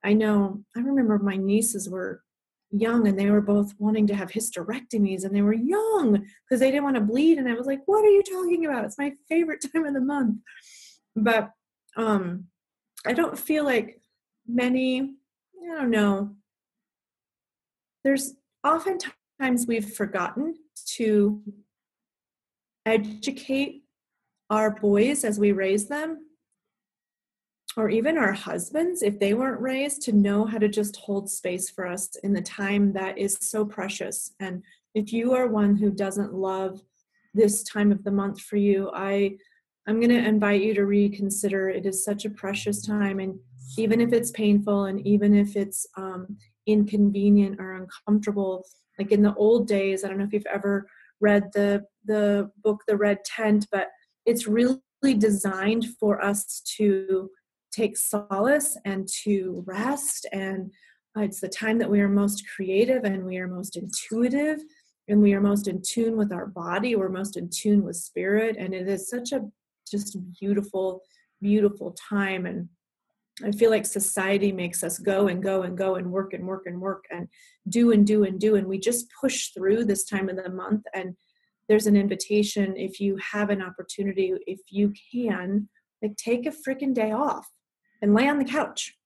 i 0.05 0.13
know 0.13 0.63
i 0.77 0.81
remember 0.81 1.19
my 1.19 1.37
nieces 1.37 1.89
were 1.89 2.23
young 2.73 3.09
and 3.09 3.19
they 3.19 3.31
were 3.31 3.41
both 3.41 3.75
wanting 3.79 4.07
to 4.07 4.15
have 4.15 4.31
hysterectomies 4.31 5.25
and 5.25 5.35
they 5.35 5.43
were 5.43 5.55
young 5.55 6.25
because 6.45 6.61
they 6.61 6.71
didn't 6.71 6.85
want 6.85 6.97
to 6.97 7.03
bleed 7.03 7.39
and 7.39 7.49
i 7.49 7.55
was 7.55 7.67
like 7.67 7.81
what 7.87 8.05
are 8.05 8.11
you 8.11 8.23
talking 8.23 8.65
about? 8.65 8.85
It's 8.85 8.99
my 8.99 9.13
favorite 9.29 9.65
time 9.73 9.85
of 9.85 9.95
the 9.95 10.01
month. 10.01 10.39
But 11.17 11.51
um 11.97 12.45
i 13.07 13.13
don't 13.13 13.39
feel 13.39 13.65
like 13.65 14.01
many 14.47 15.01
i 15.01 15.81
don't 15.81 15.91
know. 15.91 16.37
There's 18.05 18.35
oftentimes 18.65 19.67
we've 19.67 19.93
forgotten 19.93 20.55
to 20.97 21.43
educate 22.87 23.80
our 24.51 24.71
boys 24.71 25.25
as 25.25 25.39
we 25.39 25.53
raise 25.53 25.87
them 25.87 26.27
or 27.77 27.89
even 27.89 28.19
our 28.19 28.33
husbands, 28.33 29.03
if 29.03 29.19
they 29.19 29.33
weren't 29.33 29.61
raised 29.61 30.03
to 30.03 30.13
know 30.13 30.45
how 30.45 30.59
to 30.59 30.69
just 30.69 30.97
hold 30.97 31.31
space 31.31 31.71
for 31.71 31.87
us 31.87 32.17
in 32.25 32.33
the 32.33 32.43
time 32.43 32.93
that 32.93 33.17
is 33.17 33.39
so 33.41 33.65
precious. 33.65 34.33
And 34.41 34.63
if 34.95 35.13
you 35.13 35.35
are 35.35 35.47
one 35.47 35.77
who 35.77 35.91
doesn't 35.91 36.35
love 36.35 36.81
this 37.33 37.63
time 37.63 37.93
of 37.93 38.03
the 38.03 38.11
month 38.11 38.41
for 38.41 38.57
you, 38.57 38.91
I 38.93 39.37
I'm 39.87 39.99
going 39.99 40.11
to 40.11 40.29
invite 40.29 40.63
you 40.63 40.75
to 40.75 40.85
reconsider. 40.85 41.69
It 41.71 41.87
is 41.87 42.05
such 42.05 42.25
a 42.25 42.31
precious 42.31 42.85
time, 42.85 43.19
and 43.19 43.39
even 43.79 44.01
if 44.01 44.13
it's 44.13 44.31
painful, 44.31 44.85
and 44.85 45.05
even 45.07 45.35
if 45.35 45.57
it's 45.57 45.87
um, 45.97 46.37
inconvenient 46.67 47.59
or 47.59 47.73
uncomfortable, 47.75 48.67
like 48.99 49.11
in 49.11 49.23
the 49.23 49.35
old 49.35 49.67
days, 49.67 50.05
I 50.05 50.09
don't 50.09 50.19
know 50.19 50.25
if 50.25 50.33
you've 50.33 50.45
ever 50.47 50.87
read 51.21 51.51
the 51.55 51.85
the 52.05 52.51
book 52.63 52.83
The 52.87 52.97
Red 52.97 53.25
Tent, 53.25 53.67
but 53.73 53.89
it's 54.27 54.47
really 54.47 54.79
designed 55.19 55.87
for 55.99 56.23
us 56.23 56.63
to 56.77 57.31
take 57.73 57.97
solace 57.97 58.77
and 58.85 59.09
to 59.23 59.63
rest 59.67 60.27
and 60.33 60.71
uh, 61.17 61.23
it's 61.23 61.41
the 61.41 61.49
time 61.49 61.79
that 61.79 61.91
we 61.91 62.01
are 62.01 62.09
most 62.09 62.45
creative 62.55 63.05
and 63.05 63.25
we 63.25 63.39
are 63.39 63.49
most 63.49 63.77
intuitive 63.77 64.59
and 65.09 65.21
we 65.21 65.33
are 65.33 65.41
most 65.41 65.67
in 65.69 65.81
tune 65.83 66.17
with 66.17 66.33
our 66.33 66.47
body 66.47 66.97
we're 66.97 67.09
most 67.09 67.37
in 67.37 67.49
tune 67.49 67.83
with 67.83 67.97
spirit 67.97 68.57
and 68.59 68.75
it 68.75 68.89
is 68.89 69.09
such 69.09 69.33
a 69.33 69.43
just 69.89 70.17
beautiful 70.39 71.03
beautiful 71.41 71.93
time 71.93 72.47
and 72.47 72.69
i 73.45 73.53
feel 73.53 73.71
like 73.71 73.87
society 73.87 74.53
makes 74.53 74.83
us 74.83 74.99
go 74.99 75.29
and 75.29 75.43
go 75.43 75.63
and 75.63 75.79
go 75.79 75.95
and 75.95 76.11
work 76.11 76.33
and 76.33 76.45
work 76.45 76.65
and 76.67 76.81
work 76.81 77.05
and 77.11 77.29
do 77.69 77.93
and 77.93 78.07
do 78.07 78.25
and 78.25 78.41
do 78.41 78.57
and 78.57 78.67
we 78.67 78.79
just 78.79 79.07
push 79.21 79.51
through 79.51 79.85
this 79.85 80.05
time 80.05 80.29
of 80.29 80.37
the 80.37 80.51
month 80.51 80.85
and 80.93 81.17
there's 81.71 81.87
an 81.87 81.97
invitation 81.97 82.77
if 82.77 82.99
you 82.99 83.17
have 83.33 83.49
an 83.49 83.63
opportunity 83.63 84.35
if 84.45 84.59
you 84.71 84.93
can 85.13 85.69
like 86.03 86.17
take 86.17 86.45
a 86.45 86.51
freaking 86.51 86.93
day 86.93 87.13
off 87.13 87.47
and 88.03 88.13
lay 88.13 88.29
on 88.29 88.41
the 88.41 88.45
couch 88.45 88.97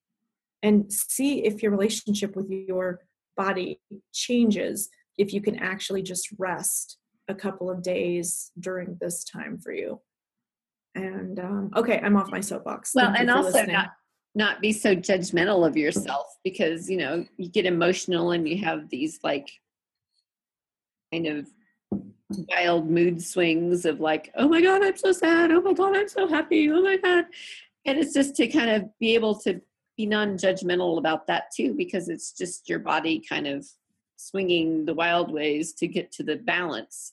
and 0.63 0.91
see 0.91 1.45
if 1.45 1.63
your 1.63 1.71
relationship 1.71 2.35
with 2.35 2.49
your 2.49 3.01
body 3.37 3.79
changes 4.15 4.89
if 5.19 5.35
you 5.35 5.43
can 5.43 5.59
actually 5.59 6.03
just 6.03 6.29
rest 6.39 6.97
a 7.29 7.35
couple 7.35 7.71
of 7.71 7.83
days 7.83 8.51
during 8.59 8.97
this 8.99 9.25
time 9.25 9.59
for 9.59 9.73
you 9.73 10.01
and 10.95 11.39
um, 11.39 11.71
okay 11.77 12.01
i'm 12.03 12.17
off 12.17 12.31
my 12.31 12.41
soapbox 12.41 12.93
well 12.95 13.09
Thank 13.09 13.21
and 13.21 13.31
also 13.31 13.51
listening. 13.51 13.75
not 13.75 13.91
not 14.35 14.63
be 14.63 14.73
so 14.73 14.97
judgmental 14.97 15.67
of 15.67 15.77
yourself 15.77 16.27
because 16.43 16.89
you 16.89 16.97
know 16.97 17.27
you 17.37 17.51
get 17.51 17.67
emotional 17.67 18.31
and 18.31 18.49
you 18.49 18.65
have 18.65 18.89
these 18.89 19.19
like 19.23 19.51
kind 21.13 21.27
of 21.27 21.47
wild 22.49 22.91
mood 22.91 23.23
swings 23.23 23.85
of 23.85 24.01
like 24.01 24.31
oh 24.37 24.49
my 24.49 24.61
god 24.61 24.83
i'm 24.83 24.97
so 24.97 25.13
sad. 25.13 25.51
Oh 25.51 25.61
my 25.61 25.73
god 25.73 25.97
i'm 25.97 26.09
so 26.09 26.27
happy. 26.27 26.71
Oh 26.71 26.83
my 26.83 26.97
god. 26.97 27.27
And 27.87 27.99
it's 27.99 28.15
just 28.15 28.35
to 28.37 28.49
kind 28.49 28.71
of 28.71 28.89
be 28.99 29.15
able 29.15 29.39
to 29.41 29.61
be 29.97 30.07
non-judgmental 30.07 30.99
about 30.99 31.27
that 31.27 31.45
too 31.55 31.75
because 31.75 32.09
it's 32.09 32.33
just 32.33 32.69
your 32.69 32.79
body 32.79 33.23
kind 33.29 33.47
of 33.47 33.67
swinging 34.17 34.85
the 34.85 34.95
wild 34.95 35.33
ways 35.33 35.73
to 35.75 35.87
get 35.87 36.11
to 36.13 36.23
the 36.23 36.37
balance. 36.37 37.13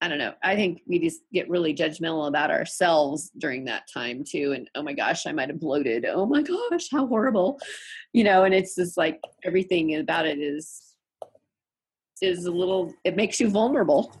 I 0.00 0.08
don't 0.08 0.18
know. 0.18 0.34
I 0.42 0.54
think 0.54 0.82
we 0.86 0.98
just 0.98 1.22
get 1.32 1.48
really 1.48 1.74
judgmental 1.74 2.28
about 2.28 2.50
ourselves 2.50 3.30
during 3.38 3.64
that 3.64 3.88
time 3.92 4.22
too 4.22 4.52
and 4.52 4.68
oh 4.74 4.82
my 4.82 4.92
gosh 4.92 5.26
i 5.26 5.32
might 5.32 5.48
have 5.48 5.60
bloated. 5.60 6.04
Oh 6.04 6.26
my 6.26 6.42
gosh 6.42 6.88
how 6.90 7.06
horrible. 7.06 7.58
You 8.12 8.24
know 8.24 8.44
and 8.44 8.54
it's 8.54 8.74
just 8.74 8.96
like 8.96 9.20
everything 9.44 9.96
about 9.96 10.26
it 10.26 10.38
is 10.38 10.83
is 12.22 12.46
a 12.46 12.50
little 12.50 12.92
it 13.04 13.16
makes 13.16 13.40
you 13.40 13.48
vulnerable 13.48 14.14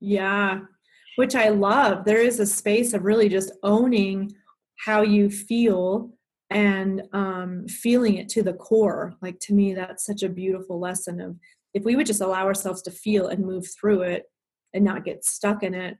yeah 0.00 0.60
which 1.16 1.34
i 1.34 1.48
love 1.48 2.04
there 2.04 2.20
is 2.20 2.40
a 2.40 2.46
space 2.46 2.92
of 2.92 3.04
really 3.04 3.28
just 3.28 3.52
owning 3.62 4.32
how 4.84 5.02
you 5.02 5.28
feel 5.28 6.10
and 6.50 7.02
um, 7.12 7.66
feeling 7.68 8.16
it 8.16 8.28
to 8.30 8.42
the 8.42 8.52
core. 8.52 9.14
Like 9.22 9.38
to 9.40 9.54
me, 9.54 9.72
that's 9.72 10.04
such 10.04 10.22
a 10.22 10.28
beautiful 10.28 10.80
lesson 10.80 11.20
of 11.20 11.36
if 11.74 11.84
we 11.84 11.94
would 11.94 12.06
just 12.06 12.20
allow 12.20 12.44
ourselves 12.44 12.82
to 12.82 12.90
feel 12.90 13.28
and 13.28 13.44
move 13.44 13.66
through 13.78 14.02
it 14.02 14.24
and 14.74 14.84
not 14.84 15.04
get 15.04 15.24
stuck 15.24 15.62
in 15.62 15.74
it 15.74 15.96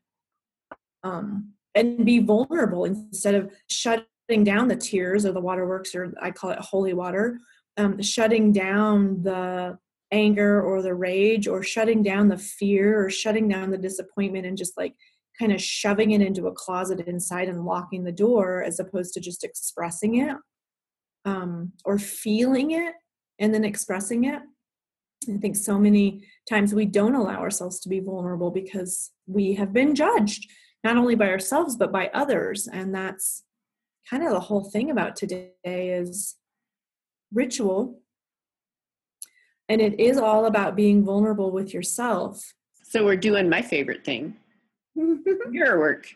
um, 1.04 1.52
and 1.74 2.04
be 2.04 2.18
vulnerable 2.18 2.84
instead 2.84 3.36
of 3.36 3.52
shutting 3.68 4.06
down 4.42 4.66
the 4.66 4.76
tears 4.76 5.24
or 5.24 5.32
the 5.32 5.40
waterworks 5.40 5.94
or 5.94 6.12
I 6.20 6.32
call 6.32 6.50
it 6.50 6.58
holy 6.58 6.94
water, 6.94 7.38
um, 7.76 8.02
shutting 8.02 8.52
down 8.52 9.22
the 9.22 9.78
anger 10.12 10.60
or 10.62 10.82
the 10.82 10.94
rage 10.94 11.46
or 11.46 11.62
shutting 11.62 12.02
down 12.02 12.28
the 12.28 12.38
fear 12.38 13.04
or 13.04 13.10
shutting 13.10 13.48
down 13.48 13.70
the 13.70 13.78
disappointment 13.78 14.46
and 14.46 14.56
just 14.56 14.76
like 14.76 14.94
kind 15.38 15.52
of 15.52 15.60
shoving 15.60 16.10
it 16.10 16.20
into 16.20 16.46
a 16.46 16.52
closet 16.52 17.00
inside 17.06 17.48
and 17.48 17.64
locking 17.64 18.04
the 18.04 18.12
door 18.12 18.62
as 18.62 18.78
opposed 18.80 19.14
to 19.14 19.20
just 19.20 19.44
expressing 19.44 20.16
it 20.16 20.36
um, 21.24 21.72
or 21.84 21.98
feeling 21.98 22.72
it 22.72 22.94
and 23.38 23.54
then 23.54 23.64
expressing 23.64 24.24
it. 24.24 24.40
I 25.28 25.36
think 25.36 25.56
so 25.56 25.78
many 25.78 26.24
times 26.48 26.74
we 26.74 26.86
don't 26.86 27.14
allow 27.14 27.40
ourselves 27.40 27.80
to 27.80 27.88
be 27.88 28.00
vulnerable 28.00 28.50
because 28.50 29.12
we 29.26 29.54
have 29.54 29.72
been 29.72 29.94
judged, 29.94 30.50
not 30.82 30.96
only 30.96 31.14
by 31.14 31.28
ourselves, 31.28 31.76
but 31.76 31.92
by 31.92 32.10
others. 32.14 32.68
And 32.70 32.94
that's 32.94 33.44
kind 34.08 34.24
of 34.24 34.32
the 34.32 34.40
whole 34.40 34.64
thing 34.64 34.90
about 34.90 35.16
today 35.16 35.52
is 35.64 36.36
ritual. 37.32 38.00
And 39.70 39.80
it 39.80 40.00
is 40.00 40.18
all 40.18 40.46
about 40.46 40.74
being 40.74 41.04
vulnerable 41.04 41.52
with 41.52 41.72
yourself. 41.72 42.52
So 42.82 43.04
we're 43.04 43.14
doing 43.14 43.48
my 43.48 43.62
favorite 43.62 44.04
thing 44.04 44.34
mirror 44.96 45.78
work. 45.78 46.08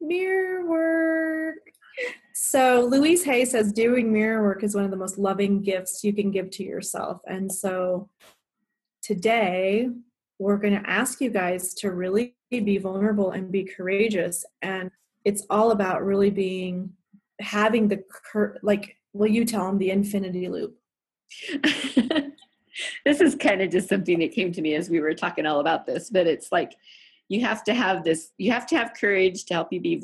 Mirror 0.00 0.66
work. 0.66 1.58
So 2.34 2.84
Louise 2.90 3.22
Hay 3.22 3.44
says 3.44 3.72
doing 3.72 4.12
mirror 4.12 4.42
work 4.42 4.64
is 4.64 4.74
one 4.74 4.84
of 4.84 4.90
the 4.90 4.96
most 4.96 5.18
loving 5.18 5.62
gifts 5.62 6.02
you 6.02 6.12
can 6.12 6.32
give 6.32 6.50
to 6.50 6.64
yourself. 6.64 7.20
And 7.28 7.50
so 7.50 8.10
today 9.04 9.88
we're 10.40 10.58
going 10.58 10.74
to 10.74 10.90
ask 10.90 11.20
you 11.20 11.30
guys 11.30 11.74
to 11.74 11.92
really 11.92 12.34
be 12.50 12.76
vulnerable 12.78 13.30
and 13.30 13.52
be 13.52 13.62
courageous. 13.62 14.44
And 14.62 14.90
it's 15.24 15.46
all 15.48 15.70
about 15.70 16.04
really 16.04 16.30
being 16.30 16.90
having 17.40 17.86
the 17.86 18.02
cur- 18.32 18.58
like 18.64 18.96
will 19.12 19.28
you 19.28 19.44
tell 19.44 19.66
them 19.66 19.78
the 19.78 19.90
infinity 19.90 20.48
loop 20.48 20.76
this 23.04 23.20
is 23.20 23.34
kind 23.34 23.62
of 23.62 23.70
just 23.70 23.88
something 23.88 24.18
that 24.18 24.32
came 24.32 24.52
to 24.52 24.62
me 24.62 24.74
as 24.74 24.90
we 24.90 25.00
were 25.00 25.14
talking 25.14 25.46
all 25.46 25.60
about 25.60 25.86
this 25.86 26.10
but 26.10 26.26
it's 26.26 26.50
like 26.52 26.74
you 27.28 27.40
have 27.40 27.64
to 27.64 27.74
have 27.74 28.04
this 28.04 28.32
you 28.38 28.50
have 28.52 28.66
to 28.66 28.76
have 28.76 28.94
courage 28.98 29.44
to 29.44 29.54
help 29.54 29.72
you 29.72 29.80
be 29.80 30.00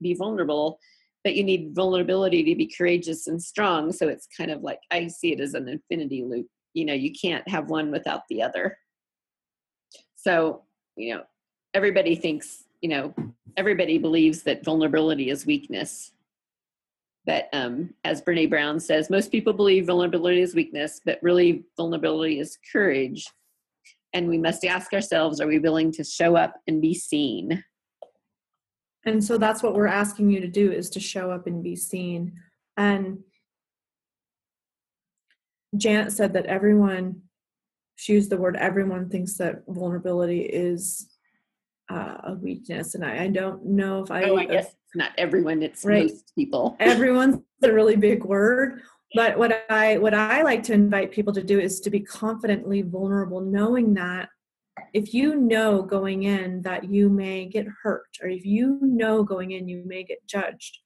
be 0.00 0.14
vulnerable 0.14 0.78
but 1.24 1.34
you 1.34 1.42
need 1.42 1.74
vulnerability 1.74 2.44
to 2.44 2.54
be 2.54 2.66
courageous 2.66 3.26
and 3.26 3.42
strong. 3.42 3.90
So 3.90 4.08
it's 4.08 4.28
kind 4.36 4.50
of 4.50 4.62
like 4.62 4.80
i 4.92 5.08
see 5.08 5.32
it 5.32 5.40
as 5.40 5.54
an 5.54 5.68
infinity 5.68 6.22
loop. 6.22 6.46
You 6.74 6.84
know 6.84 6.94
you 6.94 7.12
can't 7.12 7.48
have 7.48 7.70
one 7.70 7.90
without 7.90 8.22
the 8.28 8.42
other. 8.42 8.78
So 10.16 10.62
you 10.96 11.14
know 11.14 11.22
everybody 11.72 12.14
thinks 12.14 12.64
you 12.82 12.90
know 12.90 13.14
everybody 13.56 13.98
believes 13.98 14.42
that 14.42 14.64
vulnerability 14.64 15.30
is 15.30 15.46
weakness 15.46 16.12
but 17.26 17.48
um, 17.52 17.90
as 18.04 18.22
brene 18.22 18.50
brown 18.50 18.78
says 18.78 19.10
most 19.10 19.30
people 19.30 19.52
believe 19.52 19.86
vulnerability 19.86 20.40
is 20.40 20.54
weakness 20.54 21.00
but 21.04 21.18
really 21.22 21.64
vulnerability 21.76 22.38
is 22.40 22.58
courage. 22.72 23.26
And 24.12 24.28
we 24.28 24.38
must 24.38 24.64
ask 24.64 24.92
ourselves 24.92 25.40
are 25.40 25.48
we 25.48 25.58
willing 25.58 25.90
to 25.92 26.04
show 26.04 26.36
up 26.36 26.54
and 26.68 26.80
be 26.80 26.94
seen? 26.94 27.64
And 29.04 29.22
so 29.22 29.36
that's 29.36 29.62
what 29.62 29.74
we're 29.74 29.86
asking 29.86 30.30
you 30.30 30.40
to 30.40 30.48
do 30.48 30.70
is 30.72 30.88
to 30.90 31.00
show 31.00 31.30
up 31.30 31.46
and 31.46 31.62
be 31.62 31.76
seen. 31.76 32.34
And 32.76 33.18
janet 35.76 36.12
said 36.12 36.32
that 36.32 36.46
everyone 36.46 37.20
she 37.96 38.12
used 38.12 38.30
the 38.30 38.36
word 38.36 38.56
everyone 38.56 39.08
thinks 39.08 39.34
that 39.34 39.64
vulnerability 39.66 40.42
is 40.42 41.08
uh, 41.90 42.16
a 42.24 42.34
weakness. 42.34 42.94
And 42.94 43.04
I, 43.04 43.24
I, 43.24 43.28
don't 43.28 43.64
know 43.66 44.02
if 44.02 44.10
i 44.10 44.22
oh, 44.24 44.36
i 44.36 44.46
guess 44.46 44.74
not 44.94 45.12
everyone 45.18 45.62
it's 45.62 45.84
right. 45.84 46.10
most 46.10 46.32
people 46.34 46.76
everyone's 46.80 47.38
a 47.62 47.72
really 47.72 47.96
big 47.96 48.24
word 48.24 48.80
but 49.14 49.38
what 49.38 49.64
i 49.70 49.96
what 49.98 50.14
i 50.14 50.42
like 50.42 50.62
to 50.62 50.72
invite 50.72 51.10
people 51.10 51.32
to 51.32 51.42
do 51.42 51.58
is 51.58 51.80
to 51.80 51.90
be 51.90 52.00
confidently 52.00 52.82
vulnerable 52.82 53.40
knowing 53.40 53.94
that 53.94 54.28
if 54.92 55.14
you 55.14 55.36
know 55.36 55.82
going 55.82 56.24
in 56.24 56.60
that 56.62 56.84
you 56.90 57.08
may 57.08 57.46
get 57.46 57.66
hurt 57.82 58.08
or 58.22 58.28
if 58.28 58.44
you 58.44 58.78
know 58.82 59.22
going 59.22 59.52
in 59.52 59.68
you 59.68 59.82
may 59.86 60.02
get 60.02 60.18
judged 60.26 60.78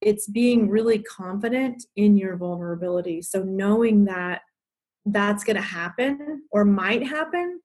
it's 0.00 0.28
being 0.28 0.68
really 0.68 0.98
confident 1.00 1.84
in 1.96 2.16
your 2.16 2.36
vulnerability 2.36 3.20
so 3.20 3.42
knowing 3.42 4.04
that 4.04 4.42
that's 5.06 5.44
going 5.44 5.56
to 5.56 5.62
happen 5.62 6.42
or 6.50 6.64
might 6.64 7.06
happen, 7.06 7.60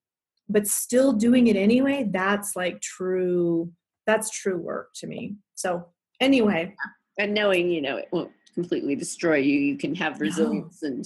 but 0.49 0.67
still 0.67 1.13
doing 1.13 1.47
it 1.47 1.55
anyway, 1.55 2.07
that's 2.11 2.55
like 2.55 2.81
true 2.81 3.71
that's 4.07 4.31
true 4.31 4.57
work 4.57 4.89
to 4.95 5.07
me. 5.07 5.35
So, 5.53 5.85
anyway, 6.19 6.73
and 7.19 7.33
knowing, 7.33 7.69
you 7.69 7.81
know, 7.81 7.97
it 7.97 8.07
won't 8.11 8.31
completely 8.55 8.95
destroy 8.95 9.35
you, 9.35 9.59
you 9.59 9.77
can 9.77 9.93
have 9.93 10.19
resilience 10.19 10.81
no. 10.81 10.89
and 10.89 11.05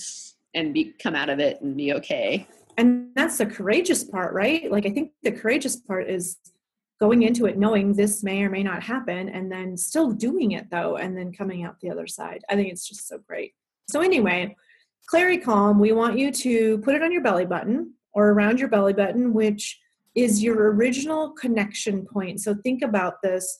and 0.54 0.74
be 0.74 0.94
come 1.02 1.16
out 1.16 1.30
of 1.30 1.40
it 1.40 1.60
and 1.62 1.76
be 1.76 1.94
okay. 1.94 2.48
And 2.78 3.10
that's 3.16 3.38
the 3.38 3.46
courageous 3.46 4.04
part, 4.04 4.34
right? 4.34 4.72
Like 4.72 4.86
I 4.86 4.90
think 4.90 5.12
the 5.24 5.32
courageous 5.32 5.76
part 5.76 6.10
is 6.10 6.38
going 7.00 7.24
into 7.24 7.46
it 7.48 7.58
knowing 7.58 7.94
this 7.94 8.24
may 8.24 8.44
or 8.44 8.50
may 8.50 8.64
not 8.64 8.84
happen 8.84 9.30
and 9.30 9.52
then 9.52 9.76
still 9.76 10.12
doing 10.12 10.52
it 10.52 10.70
though 10.70 10.98
and 10.98 11.18
then 11.18 11.34
coming 11.34 11.64
out 11.64 11.80
the 11.82 11.90
other 11.90 12.08
side. 12.08 12.44
I 12.50 12.56
think 12.56 12.72
it's 12.72 12.88
just 12.88 13.08
so 13.08 13.18
great. 13.18 13.54
So 13.90 14.02
anyway, 14.02 14.56
Clary 15.08 15.40
Calm, 15.40 15.80
we 15.80 15.94
want 15.94 16.18
you 16.18 16.32
to 16.32 16.78
put 16.80 16.96
it 16.96 17.02
on 17.02 17.12
your 17.12 17.24
belly 17.24 17.46
button 17.46 17.94
or 18.14 18.30
around 18.30 18.60
your 18.60 18.70
belly 18.70 18.94
button, 18.94 19.34
which 19.34 19.80
is 20.16 20.44
your 20.44 20.74
original 20.74 21.32
connection 21.32 22.06
point. 22.06 22.42
So 22.42 22.56
think 22.64 22.82
about 22.82 23.22
this. 23.22 23.58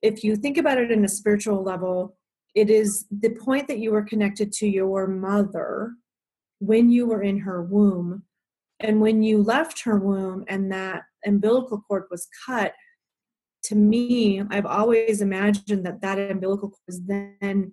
If 0.00 0.24
you 0.24 0.36
think 0.36 0.58
about 0.58 0.78
it 0.78 0.90
in 0.90 1.04
a 1.04 1.08
spiritual 1.08 1.62
level, 1.62 2.16
it 2.54 2.70
is 2.70 3.06
the 3.10 3.30
point 3.30 3.68
that 3.68 3.78
you 3.78 3.92
were 3.92 4.02
connected 4.02 4.52
to 4.52 4.66
your 4.66 5.06
mother 5.06 5.92
when 6.58 6.90
you 6.90 7.06
were 7.06 7.22
in 7.22 7.38
her 7.40 7.62
womb. 7.62 8.24
And 8.80 9.00
when 9.00 9.22
you 9.22 9.42
left 9.42 9.82
her 9.84 9.98
womb 9.98 10.44
and 10.48 10.70
that 10.72 11.02
umbilical 11.24 11.82
cord 11.86 12.04
was 12.10 12.26
cut, 12.46 12.74
to 13.64 13.76
me, 13.76 14.42
I've 14.50 14.66
always 14.66 15.20
imagined 15.20 15.86
that 15.86 16.00
that 16.00 16.18
umbilical 16.18 16.70
cord 16.70 16.80
was 16.86 17.00
then 17.02 17.72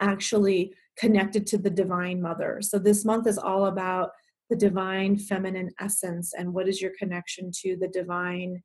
actually 0.00 0.72
connected 0.96 1.46
to 1.48 1.58
the 1.58 1.70
divine 1.70 2.20
mother. 2.20 2.60
So 2.62 2.78
this 2.78 3.04
month 3.04 3.26
is 3.26 3.38
all 3.38 3.66
about 3.66 4.10
the 4.50 4.56
divine 4.56 5.18
feminine 5.18 5.70
essence 5.80 6.32
and 6.36 6.52
what 6.52 6.68
is 6.68 6.80
your 6.80 6.92
connection 6.98 7.50
to 7.62 7.76
the 7.76 7.88
divine 7.88 8.62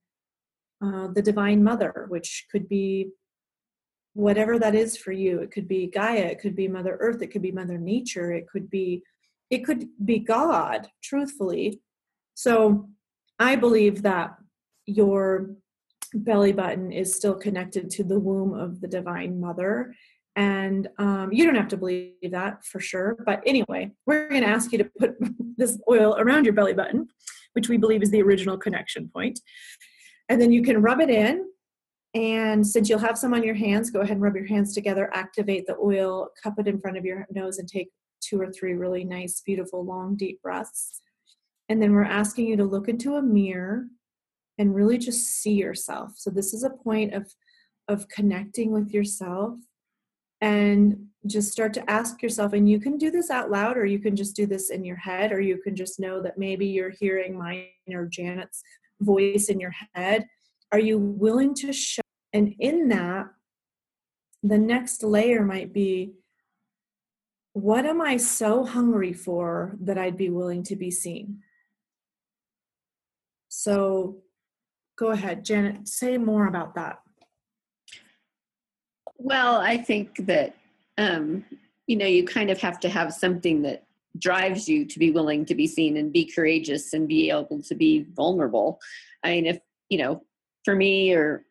uh, 0.83 1.07
the 1.13 1.21
divine 1.21 1.63
mother 1.63 2.05
which 2.09 2.45
could 2.51 2.67
be 2.67 3.09
whatever 4.13 4.59
that 4.59 4.75
is 4.75 4.95
for 4.95 5.11
you. 5.11 5.39
It 5.39 5.51
could 5.51 5.67
be 5.67 5.87
gaia 5.87 6.25
it 6.25 6.39
could 6.39 6.55
be 6.55 6.67
mother 6.67 6.97
earth 6.99 7.21
it 7.21 7.27
could 7.27 7.41
be 7.41 7.51
mother 7.51 7.77
nature 7.77 8.31
it 8.31 8.47
could 8.47 8.69
be 8.69 9.03
it 9.49 9.65
could 9.65 9.87
be 10.03 10.19
god 10.19 10.89
truthfully. 11.03 11.81
So 12.33 12.89
i 13.39 13.55
believe 13.55 14.03
that 14.03 14.35
your 14.85 15.49
belly 16.13 16.51
button 16.51 16.91
is 16.91 17.15
still 17.15 17.33
connected 17.33 17.89
to 17.89 18.03
the 18.03 18.19
womb 18.19 18.53
of 18.53 18.81
the 18.81 18.87
divine 18.87 19.39
mother 19.39 19.95
and 20.35 20.87
um, 20.97 21.31
you 21.31 21.45
don't 21.45 21.55
have 21.55 21.67
to 21.67 21.77
believe 21.77 22.31
that 22.31 22.63
for 22.65 22.79
sure 22.79 23.17
but 23.25 23.41
anyway 23.45 23.89
we're 24.05 24.29
going 24.29 24.41
to 24.41 24.47
ask 24.47 24.71
you 24.71 24.77
to 24.77 24.89
put 24.99 25.15
this 25.57 25.79
oil 25.89 26.15
around 26.17 26.45
your 26.45 26.53
belly 26.53 26.73
button 26.73 27.07
which 27.53 27.69
we 27.69 27.77
believe 27.77 28.01
is 28.01 28.09
the 28.09 28.21
original 28.21 28.57
connection 28.57 29.09
point. 29.13 29.39
and 30.29 30.41
then 30.41 30.51
you 30.51 30.63
can 30.63 30.81
rub 30.81 30.99
it 30.99 31.09
in 31.09 31.45
and 32.15 32.65
since 32.65 32.89
you'll 32.89 32.99
have 32.99 33.17
some 33.17 33.33
on 33.33 33.43
your 33.43 33.55
hands 33.55 33.91
go 33.91 34.01
ahead 34.01 34.13
and 34.13 34.21
rub 34.21 34.35
your 34.35 34.47
hands 34.47 34.73
together 34.73 35.09
activate 35.13 35.65
the 35.67 35.77
oil 35.77 36.29
cup 36.41 36.55
it 36.57 36.67
in 36.67 36.79
front 36.79 36.97
of 36.97 37.05
your 37.05 37.25
nose 37.31 37.59
and 37.59 37.67
take 37.67 37.89
two 38.23 38.39
or 38.39 38.51
three 38.51 38.73
really 38.73 39.03
nice 39.03 39.41
beautiful 39.45 39.85
long 39.85 40.15
deep 40.15 40.41
breaths. 40.41 41.01
And 41.69 41.81
then 41.81 41.93
we're 41.93 42.03
asking 42.03 42.47
you 42.47 42.57
to 42.57 42.63
look 42.63 42.87
into 42.87 43.15
a 43.15 43.21
mirror 43.21 43.87
and 44.57 44.75
really 44.75 44.97
just 44.97 45.25
see 45.27 45.53
yourself. 45.53 46.13
So 46.15 46.29
this 46.29 46.53
is 46.53 46.63
a 46.63 46.69
point 46.69 47.13
of 47.13 47.31
of 47.89 48.07
connecting 48.07 48.71
with 48.71 48.91
yourself 48.91 49.55
and 50.43 51.07
just 51.25 51.53
start 51.53 51.73
to 51.73 51.89
ask 51.89 52.21
yourself 52.21 52.51
and 52.51 52.69
you 52.69 52.77
can 52.77 52.97
do 52.97 53.09
this 53.09 53.29
out 53.29 53.49
loud 53.49 53.77
or 53.77 53.85
you 53.85 53.97
can 53.97 54.13
just 54.13 54.35
do 54.35 54.45
this 54.45 54.71
in 54.71 54.83
your 54.83 54.97
head 54.97 55.31
or 55.31 55.39
you 55.39 55.57
can 55.57 55.73
just 55.73 56.01
know 56.01 56.21
that 56.21 56.37
maybe 56.37 56.65
you're 56.67 56.89
hearing 56.89 57.37
mine 57.37 57.67
or 57.93 58.05
janet's 58.05 58.61
voice 58.99 59.47
in 59.47 59.57
your 59.57 59.73
head. 59.93 60.27
Are 60.73 60.79
you 60.79 60.97
willing 60.97 61.55
to 61.55 61.71
show 61.71 62.01
and 62.33 62.53
in 62.59 62.89
that 62.89 63.27
the 64.43 64.57
next 64.57 65.01
layer 65.01 65.45
might 65.45 65.71
be 65.71 66.11
what 67.53 67.85
am 67.85 68.01
i 68.01 68.17
so 68.17 68.65
hungry 68.65 69.13
for 69.13 69.77
that 69.79 69.97
i'd 69.97 70.17
be 70.17 70.29
willing 70.29 70.61
to 70.63 70.75
be 70.75 70.91
seen? 70.91 71.39
So 73.47 74.17
go 74.97 75.11
ahead 75.11 75.45
janet 75.45 75.87
say 75.87 76.17
more 76.17 76.47
about 76.47 76.75
that 76.75 76.99
well, 79.17 79.57
I 79.57 79.77
think 79.77 80.25
that 80.25 80.55
um, 80.97 81.45
you 81.87 81.95
know 81.95 82.05
you 82.05 82.25
kind 82.25 82.49
of 82.49 82.59
have 82.59 82.79
to 82.81 82.89
have 82.89 83.13
something 83.13 83.61
that 83.63 83.85
drives 84.19 84.69
you 84.69 84.85
to 84.85 84.99
be 84.99 85.11
willing 85.11 85.45
to 85.45 85.55
be 85.55 85.67
seen 85.67 85.97
and 85.97 86.13
be 86.13 86.25
courageous 86.25 86.93
and 86.93 87.07
be 87.07 87.29
able 87.29 87.61
to 87.63 87.75
be 87.75 88.05
vulnerable. 88.13 88.79
I 89.23 89.31
mean, 89.31 89.45
if 89.47 89.59
you 89.89 89.97
know, 89.97 90.23
for 90.65 90.75
me 90.75 91.13
or 91.13 91.45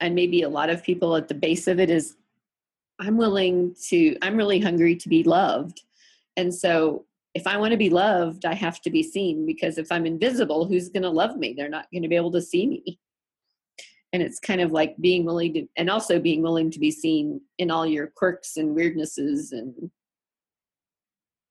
and 0.00 0.14
maybe 0.14 0.42
a 0.42 0.48
lot 0.48 0.70
of 0.70 0.82
people 0.82 1.16
at 1.16 1.28
the 1.28 1.34
base 1.34 1.66
of 1.66 1.80
it 1.80 1.90
is 1.90 2.16
I'm 3.00 3.16
willing 3.16 3.74
to 3.88 4.16
I'm 4.22 4.36
really 4.36 4.60
hungry 4.60 4.96
to 4.96 5.08
be 5.08 5.22
loved. 5.22 5.82
And 6.36 6.54
so 6.54 7.06
if 7.34 7.46
I 7.46 7.56
want 7.56 7.72
to 7.72 7.76
be 7.76 7.90
loved, 7.90 8.44
I 8.44 8.54
have 8.54 8.80
to 8.82 8.90
be 8.90 9.02
seen 9.02 9.44
because 9.46 9.78
if 9.78 9.90
I'm 9.90 10.06
invisible, 10.06 10.66
who's 10.66 10.88
going 10.88 11.02
to 11.02 11.10
love 11.10 11.36
me? 11.36 11.52
They're 11.52 11.68
not 11.68 11.90
going 11.92 12.02
to 12.02 12.08
be 12.08 12.16
able 12.16 12.32
to 12.32 12.42
see 12.42 12.66
me 12.66 12.98
and 14.14 14.22
it's 14.22 14.38
kind 14.38 14.60
of 14.60 14.70
like 14.70 14.96
being 15.00 15.24
willing 15.24 15.52
to 15.52 15.66
and 15.76 15.90
also 15.90 16.20
being 16.20 16.40
willing 16.40 16.70
to 16.70 16.78
be 16.78 16.92
seen 16.92 17.40
in 17.58 17.68
all 17.68 17.84
your 17.84 18.06
quirks 18.14 18.56
and 18.56 18.74
weirdnesses 18.74 19.50
and 19.50 19.90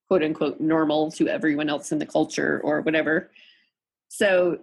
quote 0.07 0.23
unquote 0.23 0.61
normal 0.61 1.11
to 1.11 1.27
everyone 1.27 1.69
else 1.69 1.91
in 1.91 1.99
the 1.99 2.05
culture 2.05 2.61
or 2.63 2.79
whatever. 2.79 3.29
So 4.07 4.59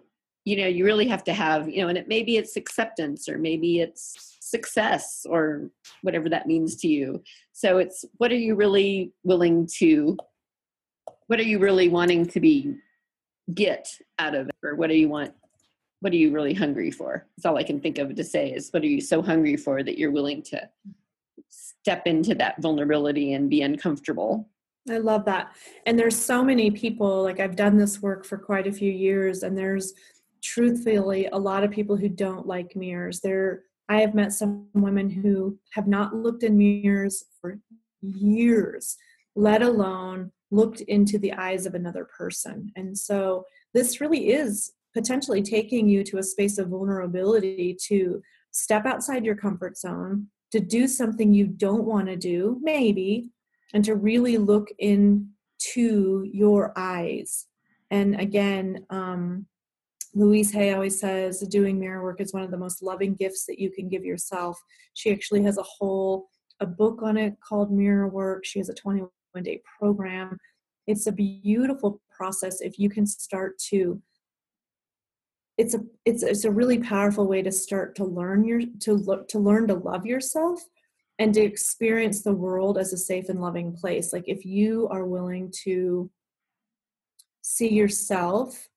you 0.47 0.57
know 0.57 0.67
you 0.67 0.87
really 0.87 1.07
have 1.09 1.23
to 1.25 1.35
have 1.35 1.69
you 1.69 1.83
know 1.83 1.89
and 1.89 1.99
it 1.99 2.09
maybe 2.09 2.39
it's 2.39 2.57
acceptance 2.57 3.29
or 3.29 3.37
maybe 3.37 3.81
it's 3.81 4.39
success 4.41 5.27
or 5.29 5.69
whatever 6.01 6.31
that 6.31 6.47
means 6.47 6.77
to 6.77 6.89
you. 6.89 7.23
So 7.53 7.77
it's 7.77 8.07
what 8.17 8.33
are 8.33 8.37
you 8.37 8.55
really 8.55 9.13
willing 9.25 9.69
to 9.77 10.17
what 11.27 11.39
are 11.39 11.45
you 11.45 11.59
really 11.59 11.91
wanting 11.91 12.25
to 12.29 12.41
be 12.41 12.77
get 13.53 13.87
out 14.19 14.35
of 14.35 14.49
it? 14.49 14.55
Or 14.65 14.75
what 14.75 14.89
do 14.89 14.97
you 14.97 15.11
want 15.11 15.35
what 16.01 16.13
are 16.13 16.17
you 16.17 16.33
really 16.33 16.55
hungry 16.55 16.91
for? 16.91 17.27
That's 17.37 17.47
all 17.47 17.57
I 17.57 17.63
can 17.63 17.81
think 17.81 17.99
of 17.99 18.15
to 18.15 18.25
say 18.25 18.51
is 18.51 18.71
what 18.71 18.83
are 18.83 18.87
you 18.87 19.01
so 19.01 19.23
hungry 19.23 19.57
for 19.57 19.83
that 19.83 19.99
you're 19.99 20.11
willing 20.11 20.43
to 20.45 20.69
step 21.49 22.07
into 22.07 22.35
that 22.35 22.61
vulnerability 22.61 23.35
and 23.35 23.51
be 23.51 23.63
uncomfortable. 23.63 24.49
I 24.89 24.99
love 24.99 25.25
that. 25.27 25.53
And 25.87 25.99
there's 25.99 26.17
so 26.17 26.43
many 26.43 26.71
people, 26.71 27.23
like 27.23 27.39
I've 27.39 27.57
done 27.57 27.77
this 27.77 28.01
work 28.01 28.25
for 28.25 28.39
quite 28.39 28.67
a 28.67 28.73
few 28.73 28.91
years, 28.91 29.43
and 29.43 29.57
there's 29.57 29.93
truthfully 30.43 31.27
a 31.27 31.39
lot 31.39 31.65
of 31.65 31.71
people 31.71 31.97
who 31.97 32.09
don't 32.09 32.47
like 32.47 32.75
mirrors. 32.75 33.21
There 33.21 33.65
I 33.89 34.01
have 34.01 34.15
met 34.15 34.33
some 34.33 34.69
women 34.73 35.11
who 35.11 35.59
have 35.73 35.87
not 35.87 36.15
looked 36.15 36.45
in 36.45 36.57
mirrors 36.57 37.25
for 37.41 37.59
years, 38.01 38.97
let 39.35 39.63
alone 39.63 40.31
looked 40.51 40.81
into 40.83 41.19
the 41.19 41.33
eyes 41.33 41.67
of 41.67 41.75
another 41.75 42.05
person. 42.05 42.71
And 42.77 42.97
so 42.97 43.45
this 43.75 44.01
really 44.01 44.31
is 44.31 44.73
potentially 44.95 45.43
taking 45.43 45.89
you 45.89 46.03
to 46.05 46.19
a 46.19 46.23
space 46.23 46.59
of 46.59 46.69
vulnerability 46.69 47.77
to 47.87 48.23
step 48.51 48.87
outside 48.87 49.25
your 49.25 49.37
comfort 49.37 49.77
zone, 49.77 50.27
to 50.51 50.61
do 50.61 50.89
something 50.89 51.33
you 51.33 51.47
don't 51.47 51.85
want 51.85 52.09
to 52.09 52.17
do, 52.17 52.59
maybe, 52.63 53.31
and 53.73 53.85
to 53.85 53.95
really 53.95 54.37
look 54.37 54.69
into 54.79 56.25
your 56.25 56.73
eyes. 56.77 57.47
And 57.91 58.21
again, 58.21 58.85
um, 58.91 59.47
Louise 60.15 60.53
Hay 60.53 60.73
always 60.73 60.99
says 60.99 61.41
doing 61.41 61.79
mirror 61.79 62.03
work 62.03 62.21
is 62.21 62.33
one 62.33 62.43
of 62.43 62.51
the 62.51 62.59
most 62.59 62.83
loving 62.83 63.15
gifts 63.15 63.47
that 63.47 63.61
you 63.61 63.71
can 63.71 63.89
give 63.89 64.05
yourself. 64.05 64.59
She 64.95 65.13
actually 65.13 65.43
has 65.45 65.57
a 65.57 65.63
whole 65.63 66.29
a 66.61 66.67
book 66.67 67.03
on 67.03 67.17
it 67.17 67.35
called 67.41 67.73
Mirror 67.73 68.09
Work. 68.09 68.45
She 68.45 68.59
has 68.59 68.69
a 68.69 68.75
21 68.75 69.09
day 69.43 69.63
program. 69.79 70.37
It's 70.87 71.07
a 71.07 71.13
beautiful 71.13 72.01
process 72.11 72.61
if 72.61 72.79
you 72.79 72.91
can 72.91 73.07
start 73.07 73.59
to 73.71 74.01
it's 75.59 75.75
a 75.75 75.81
it's 76.05 76.23
it's 76.23 76.45
a 76.45 76.51
really 76.51 76.79
powerful 76.79 77.27
way 77.27 77.43
to 77.43 77.53
start 77.53 77.95
to 77.97 78.05
learn 78.05 78.45
your 78.45 78.63
to 78.81 78.95
look 78.95 79.29
to 79.29 79.39
learn 79.39 79.67
to 79.69 79.75
love 79.75 80.07
yourself 80.07 80.61
and 81.19 81.35
to 81.35 81.41
experience 81.43 82.23
the 82.23 82.33
world 82.33 82.79
as 82.79 82.95
a 82.95 82.97
safe 82.97 83.29
and 83.29 83.41
loving 83.41 83.75
place. 83.75 84.13
Like 84.13 84.25
if 84.27 84.47
you 84.47 84.89
are 84.89 85.05
willing 85.05 85.53
to 85.65 86.11
see 87.43 87.69
yourself 87.69 88.69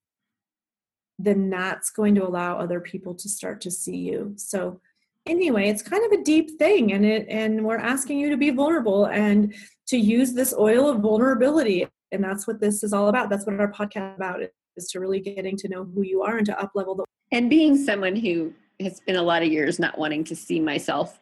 then 1.19 1.49
that's 1.49 1.91
going 1.91 2.15
to 2.15 2.27
allow 2.27 2.57
other 2.57 2.81
people 2.81 3.13
to 3.13 3.29
start 3.29 3.61
to 3.61 3.71
see 3.71 3.97
you. 3.97 4.33
So 4.35 4.81
anyway 5.25 5.69
it's 5.69 5.81
kind 5.81 6.03
of 6.05 6.19
a 6.19 6.23
deep 6.23 6.57
thing 6.59 6.91
and 6.91 7.05
it 7.05 7.25
and 7.29 7.63
we're 7.63 7.77
asking 7.77 8.19
you 8.19 8.29
to 8.29 8.35
be 8.35 8.49
vulnerable 8.49 9.05
and 9.05 9.53
to 9.87 9.97
use 9.97 10.33
this 10.33 10.53
oil 10.57 10.89
of 10.89 10.99
vulnerability. 10.99 11.87
And 12.11 12.23
that's 12.23 12.45
what 12.45 12.59
this 12.59 12.83
is 12.83 12.93
all 12.93 13.07
about. 13.07 13.29
That's 13.29 13.45
what 13.45 13.59
our 13.59 13.71
podcast 13.71 14.15
about 14.15 14.41
is 14.77 14.87
to 14.89 14.99
really 14.99 15.19
getting 15.19 15.57
to 15.57 15.67
know 15.67 15.83
who 15.83 16.03
you 16.03 16.21
are 16.21 16.37
and 16.37 16.45
to 16.45 16.59
up 16.59 16.71
level 16.75 16.95
the 16.95 17.05
and 17.31 17.49
being 17.49 17.77
someone 17.77 18.15
who 18.15 18.53
has 18.79 18.99
been 18.99 19.15
a 19.15 19.21
lot 19.21 19.43
of 19.43 19.51
years 19.51 19.79
not 19.79 19.97
wanting 19.97 20.23
to 20.23 20.35
see 20.35 20.59
myself 20.59 21.19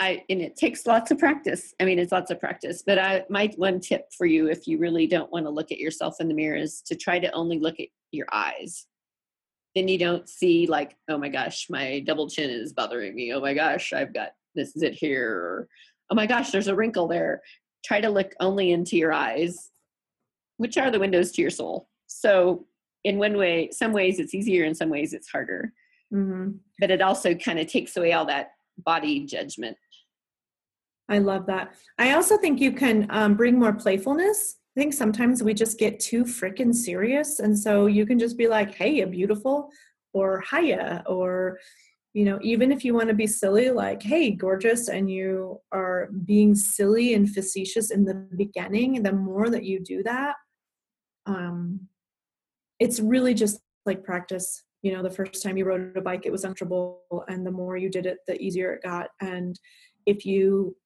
I 0.00 0.24
and 0.28 0.40
it 0.40 0.56
takes 0.56 0.86
lots 0.86 1.10
of 1.10 1.18
practice. 1.18 1.74
I 1.80 1.84
mean, 1.84 1.98
it's 1.98 2.12
lots 2.12 2.30
of 2.30 2.40
practice. 2.40 2.82
But 2.84 2.98
I 2.98 3.24
my 3.28 3.52
one 3.56 3.80
tip 3.80 4.06
for 4.16 4.26
you, 4.26 4.48
if 4.48 4.66
you 4.66 4.78
really 4.78 5.06
don't 5.06 5.30
want 5.30 5.46
to 5.46 5.50
look 5.50 5.70
at 5.70 5.78
yourself 5.78 6.16
in 6.20 6.28
the 6.28 6.34
mirror, 6.34 6.56
is 6.56 6.82
to 6.82 6.96
try 6.96 7.18
to 7.18 7.30
only 7.32 7.58
look 7.58 7.78
at 7.78 7.88
your 8.10 8.26
eyes. 8.32 8.86
Then 9.74 9.88
you 9.88 9.98
don't 9.98 10.28
see 10.28 10.66
like, 10.66 10.96
oh 11.08 11.18
my 11.18 11.28
gosh, 11.28 11.66
my 11.70 12.00
double 12.00 12.28
chin 12.28 12.50
is 12.50 12.72
bothering 12.72 13.14
me. 13.14 13.32
Oh 13.32 13.40
my 13.40 13.54
gosh, 13.54 13.92
I've 13.92 14.12
got 14.12 14.30
this 14.54 14.76
is 14.76 14.82
it 14.82 14.94
here. 14.94 15.30
Or, 15.30 15.68
oh 16.10 16.14
my 16.14 16.26
gosh, 16.26 16.50
there's 16.50 16.68
a 16.68 16.76
wrinkle 16.76 17.08
there. 17.08 17.42
Try 17.84 18.00
to 18.00 18.08
look 18.08 18.32
only 18.40 18.72
into 18.72 18.96
your 18.96 19.12
eyes, 19.12 19.70
which 20.56 20.76
are 20.76 20.90
the 20.90 21.00
windows 21.00 21.32
to 21.32 21.42
your 21.42 21.50
soul. 21.50 21.88
So 22.24 22.64
in 23.04 23.18
one 23.18 23.36
way, 23.36 23.68
some 23.70 23.92
ways 23.92 24.18
it's 24.18 24.34
easier, 24.34 24.64
in 24.64 24.74
some 24.74 24.88
ways 24.88 25.12
it's 25.12 25.30
harder. 25.30 25.74
Mm-hmm. 26.12 26.52
But 26.80 26.90
it 26.90 27.02
also 27.02 27.34
kind 27.34 27.58
of 27.58 27.66
takes 27.66 27.96
away 27.98 28.14
all 28.14 28.24
that 28.26 28.52
body 28.78 29.26
judgment. 29.26 29.76
I 31.10 31.18
love 31.18 31.44
that. 31.46 31.74
I 31.98 32.14
also 32.14 32.38
think 32.38 32.60
you 32.60 32.72
can 32.72 33.06
um, 33.10 33.34
bring 33.34 33.58
more 33.58 33.74
playfulness. 33.74 34.56
I 34.74 34.80
think 34.80 34.94
sometimes 34.94 35.42
we 35.42 35.52
just 35.52 35.78
get 35.78 36.00
too 36.00 36.24
freaking 36.24 36.74
serious. 36.74 37.40
And 37.40 37.58
so 37.58 37.86
you 37.86 38.06
can 38.06 38.18
just 38.18 38.38
be 38.38 38.48
like, 38.48 38.74
hey, 38.74 39.02
a 39.02 39.06
beautiful, 39.06 39.68
or 40.14 40.42
hiya, 40.50 41.04
or, 41.06 41.58
you 42.14 42.24
know, 42.24 42.38
even 42.40 42.72
if 42.72 42.84
you 42.86 42.94
want 42.94 43.08
to 43.08 43.14
be 43.14 43.26
silly, 43.26 43.68
like, 43.70 44.02
hey, 44.02 44.30
gorgeous, 44.30 44.88
and 44.88 45.10
you 45.10 45.60
are 45.72 46.08
being 46.24 46.54
silly 46.54 47.12
and 47.12 47.28
facetious 47.28 47.90
in 47.90 48.04
the 48.06 48.26
beginning, 48.36 49.02
the 49.02 49.12
more 49.12 49.50
that 49.50 49.64
you 49.64 49.78
do 49.80 50.02
that, 50.04 50.36
um, 51.26 51.80
it's 52.80 53.00
really 53.00 53.34
just 53.34 53.60
like 53.86 54.04
practice. 54.04 54.62
You 54.82 54.92
know 54.92 55.02
the 55.02 55.10
first 55.10 55.42
time 55.42 55.56
you 55.56 55.64
rode 55.64 55.96
a 55.96 56.00
bike 56.00 56.26
it 56.26 56.32
was 56.32 56.44
uncomfortable 56.44 57.00
and 57.28 57.46
the 57.46 57.50
more 57.50 57.76
you 57.76 57.88
did 57.88 58.06
it 58.06 58.18
the 58.26 58.40
easier 58.40 58.74
it 58.74 58.82
got. 58.82 59.08
And 59.20 59.58
if 60.06 60.26
you 60.26 60.76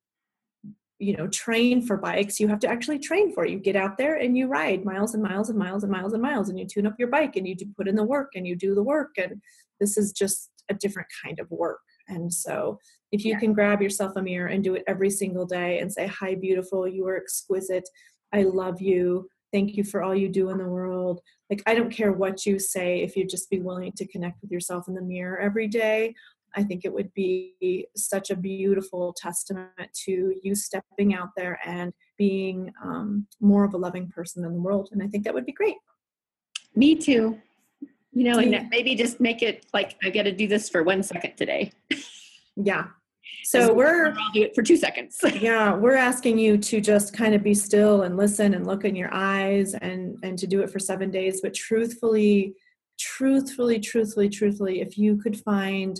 you 0.99 1.17
know 1.17 1.29
train 1.29 1.81
for 1.81 1.97
bikes 1.97 2.41
you 2.41 2.49
have 2.49 2.59
to 2.59 2.69
actually 2.69 2.99
train 2.99 3.33
for 3.33 3.45
it. 3.45 3.51
you 3.51 3.59
get 3.59 3.77
out 3.77 3.97
there 3.97 4.17
and 4.17 4.37
you 4.37 4.49
ride 4.49 4.85
miles 4.85 5.15
and 5.15 5.23
miles 5.23 5.49
and 5.49 5.59
miles 5.59 5.85
and 5.85 5.93
miles 5.93 6.13
and 6.13 6.23
miles 6.23 6.49
and 6.49 6.59
you 6.59 6.67
tune 6.67 6.87
up 6.87 6.97
your 6.99 7.09
bike 7.09 7.37
and 7.37 7.47
you 7.47 7.55
do 7.55 7.67
put 7.77 7.89
in 7.89 7.95
the 7.95 8.05
work 8.05 8.31
and 8.35 8.47
you 8.47 8.57
do 8.57 8.75
the 8.75 8.83
work 8.83 9.11
and 9.17 9.41
this 9.81 9.97
is 9.97 10.13
just 10.13 10.51
a 10.71 10.75
different 10.75 11.09
kind 11.25 11.41
of 11.41 11.51
work. 11.51 11.81
And 12.09 12.33
so 12.33 12.79
if 13.13 13.25
you 13.25 13.33
yeah. 13.33 13.39
can 13.39 13.53
grab 13.53 13.81
yourself 13.81 14.13
a 14.17 14.23
mirror 14.23 14.49
and 14.49 14.63
do 14.63 14.75
it 14.75 14.85
every 14.87 15.11
single 15.11 15.47
day 15.47 15.79
and 15.79 15.93
say 15.93 16.07
hi 16.07 16.35
beautiful 16.35 16.87
you 16.87 17.07
are 17.07 17.17
exquisite. 17.17 17.89
I 18.33 18.43
love 18.43 18.81
you. 18.81 19.29
Thank 19.53 19.77
you 19.77 19.85
for 19.85 20.03
all 20.03 20.15
you 20.15 20.29
do 20.29 20.51
in 20.51 20.59
the 20.59 20.69
world 20.69 21.21
like 21.51 21.63
i 21.67 21.75
don't 21.75 21.91
care 21.91 22.13
what 22.13 22.47
you 22.47 22.59
say 22.59 23.03
if 23.03 23.17
you 23.17 23.27
just 23.27 23.51
be 23.51 23.61
willing 23.61 23.93
to 23.93 24.07
connect 24.07 24.41
with 24.43 24.51
yourself 24.51 24.89
in 24.89 24.95
the 24.95 25.03
mirror 25.03 25.39
every 25.39 25.67
day 25.67 26.15
i 26.55 26.63
think 26.63 26.85
it 26.85 26.93
would 26.93 27.13
be 27.15 27.87
such 27.97 28.31
a 28.31 28.37
beautiful 28.37 29.15
testament 29.17 29.71
to 29.93 30.35
you 30.43 30.55
stepping 30.55 31.15
out 31.15 31.31
there 31.37 31.59
and 31.65 31.93
being 32.17 32.73
um, 32.83 33.27
more 33.41 33.65
of 33.65 33.75
a 33.75 33.79
loving 33.79 34.09
person 34.09 34.45
in 34.45 34.53
the 34.53 34.61
world 34.61 34.89
and 34.93 35.03
i 35.03 35.07
think 35.07 35.25
that 35.25 35.35
would 35.35 35.47
be 35.47 35.53
great. 35.53 35.77
Me 36.75 36.95
too. 36.95 37.41
You 38.13 38.25
know 38.25 38.39
and 38.39 38.69
maybe 38.71 38.95
just 38.95 39.21
make 39.21 39.43
it 39.43 39.67
like 39.73 39.97
i 40.03 40.11
got 40.11 40.23
to 40.25 40.33
do 40.33 40.49
this 40.49 40.69
for 40.69 40.83
one 40.83 41.03
second 41.03 41.37
today. 41.37 41.73
Yeah 42.57 42.89
so 43.45 43.73
we're 43.73 44.09
I'll 44.09 44.33
do 44.33 44.43
it 44.43 44.55
for 44.55 44.63
two 44.63 44.77
seconds. 44.77 45.19
yeah, 45.41 45.75
we're 45.75 45.97
asking 45.97 46.39
you 46.39 46.59
to 46.59 46.81
just 46.81 47.15
kind 47.15 47.35
of 47.35 47.43
be 47.43 47.55
still 47.55 48.03
and 48.03 48.17
listen 48.17 48.55
and 48.55 48.67
look 48.67 48.85
in 48.85 48.95
your 48.95 49.13
eyes 49.13 49.75
and 49.75 50.17
and 50.23 50.39
to 50.39 50.47
do 50.47 50.61
it 50.61 50.71
for 50.71 50.79
seven 50.79 51.11
days. 51.11 51.41
But 51.41 51.55
truthfully, 51.55 52.55
truthfully, 52.99 53.81
truthfully, 53.81 54.29
truthfully, 54.29 54.81
if 54.81 54.99
you 54.99 55.17
could 55.17 55.41
find 55.41 55.99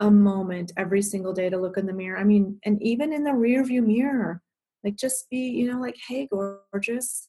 a 0.00 0.10
moment 0.10 0.72
every 0.76 1.02
single 1.02 1.32
day 1.32 1.48
to 1.48 1.56
look 1.56 1.78
in 1.78 1.86
the 1.86 1.92
mirror. 1.92 2.18
I 2.18 2.24
mean, 2.24 2.58
and 2.64 2.82
even 2.82 3.12
in 3.12 3.24
the 3.24 3.32
rear 3.32 3.64
view 3.64 3.82
mirror, 3.82 4.42
like 4.82 4.96
just 4.96 5.28
be, 5.30 5.38
you 5.38 5.72
know, 5.72 5.80
like, 5.80 5.96
hey, 6.08 6.28
gorgeous, 6.30 7.28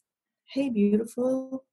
hey, 0.52 0.70
beautiful, 0.70 1.66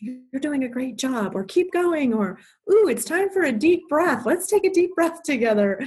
you're 0.00 0.40
doing 0.40 0.64
a 0.64 0.68
great 0.68 0.98
job, 0.98 1.34
or 1.34 1.44
keep 1.44 1.72
going, 1.72 2.12
or 2.12 2.38
ooh, 2.70 2.88
it's 2.88 3.04
time 3.04 3.30
for 3.30 3.44
a 3.44 3.52
deep 3.52 3.88
breath. 3.88 4.26
Let's 4.26 4.46
take 4.46 4.64
a 4.64 4.72
deep 4.72 4.94
breath 4.94 5.22
together 5.22 5.80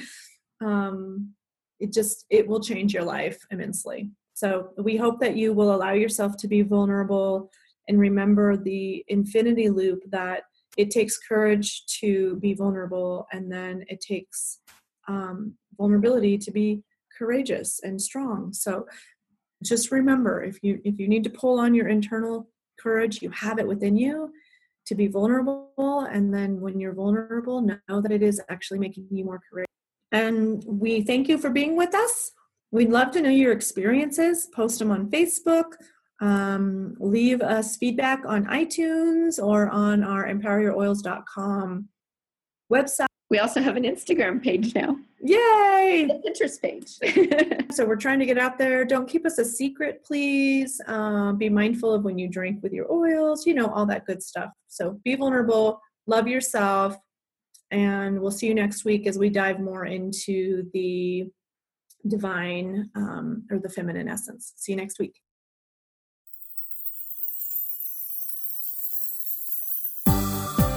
um, 0.62 1.34
it 1.80 1.94
just 1.94 2.26
it 2.30 2.48
will 2.48 2.60
change 2.60 2.94
your 2.94 3.04
life 3.04 3.40
immensely. 3.52 4.12
So 4.34 4.70
we 4.78 4.96
hope 4.98 5.20
that 5.20 5.36
you 5.36 5.54
will 5.54 5.76
allow 5.76 5.94
yourself 5.94 6.38
to 6.38 6.48
be 6.48 6.62
vulnerable 6.62 7.52
and 7.88 8.00
remember 8.00 8.56
the 8.56 9.04
infinity 9.08 9.70
loop 9.70 10.02
that 10.12 10.44
it 10.78 10.92
takes 10.92 11.18
courage 11.18 11.86
to 12.00 12.38
be 12.38 12.54
vulnerable 12.54 13.28
and 13.34 13.52
then 13.52 13.84
it 13.88 14.00
takes 14.00 14.60
um, 15.08 15.56
vulnerability 15.78 16.38
to 16.38 16.52
be 16.52 16.84
courageous 17.18 17.82
and 17.84 18.02
strong. 18.02 18.54
So 18.54 18.86
just 19.64 19.92
remember 19.92 20.44
if 20.44 20.60
you 20.64 20.80
if 20.86 21.00
you 21.00 21.08
need 21.08 21.24
to 21.26 21.30
pull 21.30 21.60
on 21.60 21.74
your 21.74 21.90
internal 21.90 22.48
courage 22.80 23.22
you 23.22 23.30
have 23.32 23.60
it 23.60 23.68
within 23.68 23.98
you 23.98 24.32
to 24.86 24.96
be 24.96 25.08
vulnerable. 25.08 26.08
And 26.10 26.34
then 26.34 26.62
when 26.62 26.80
you're 26.80 26.94
vulnerable 26.94 27.62
know 27.62 28.02
that 28.02 28.12
it 28.12 28.24
is 28.24 28.42
actually 28.50 28.80
making 28.80 29.08
you 29.12 29.26
more 29.26 29.42
courageous 29.52 29.79
and 30.12 30.64
we 30.66 31.02
thank 31.02 31.28
you 31.28 31.38
for 31.38 31.50
being 31.50 31.76
with 31.76 31.94
us. 31.94 32.32
We'd 32.72 32.90
love 32.90 33.12
to 33.12 33.22
know 33.22 33.30
your 33.30 33.52
experiences. 33.52 34.48
Post 34.54 34.80
them 34.80 34.92
on 34.92 35.10
Facebook. 35.10 35.74
Um, 36.22 36.96
leave 37.00 37.42
us 37.42 37.78
feedback 37.78 38.24
on 38.26 38.46
iTunes 38.46 39.42
or 39.42 39.70
on 39.70 40.04
our 40.04 40.28
empoweryouroils.com 40.28 41.88
website. 42.72 43.06
We 43.30 43.40
also 43.40 43.62
have 43.62 43.78
an 43.78 43.84
Instagram 43.84 44.44
page 44.44 44.74
now. 44.74 44.98
Yay! 45.22 46.10
Pinterest 46.26 46.62
page. 46.62 46.98
so 47.72 47.86
we're 47.86 47.96
trying 47.96 48.20
to 48.20 48.26
get 48.26 48.38
out 48.38 48.58
there. 48.58 48.84
Don't 48.86 49.08
keep 49.08 49.26
us 49.26 49.38
a 49.38 49.46
secret, 49.46 50.04
please. 50.04 50.82
Um, 50.88 51.38
be 51.38 51.50
mindful 51.50 51.94
of 51.94 52.04
when 52.04 52.18
you 52.18 52.28
drink 52.28 52.64
with 52.64 52.74
your 52.74 52.92
oils, 52.92 53.46
you 53.46 53.54
know, 53.54 53.68
all 53.68 53.86
that 53.86 54.06
good 54.06 54.24
stuff. 54.24 54.50
So 54.68 55.00
be 55.04 55.16
vulnerable, 55.16 55.80
love 56.08 56.28
yourself, 56.28 56.98
and 57.72 58.20
we'll 58.20 58.32
see 58.32 58.48
you 58.48 58.56
next 58.56 58.86
week 58.86 59.08
as 59.08 59.18
we 59.18 59.30
dive 59.30 59.60
more 59.60 59.86
into 59.86 60.70
the 60.74 61.26
divine 62.08 62.90
um, 62.96 63.44
or 63.52 63.60
the 63.60 63.68
feminine 63.70 64.08
essence. 64.08 64.54
See 64.56 64.72
you 64.72 64.78
next 64.78 65.00
week. 65.00 65.20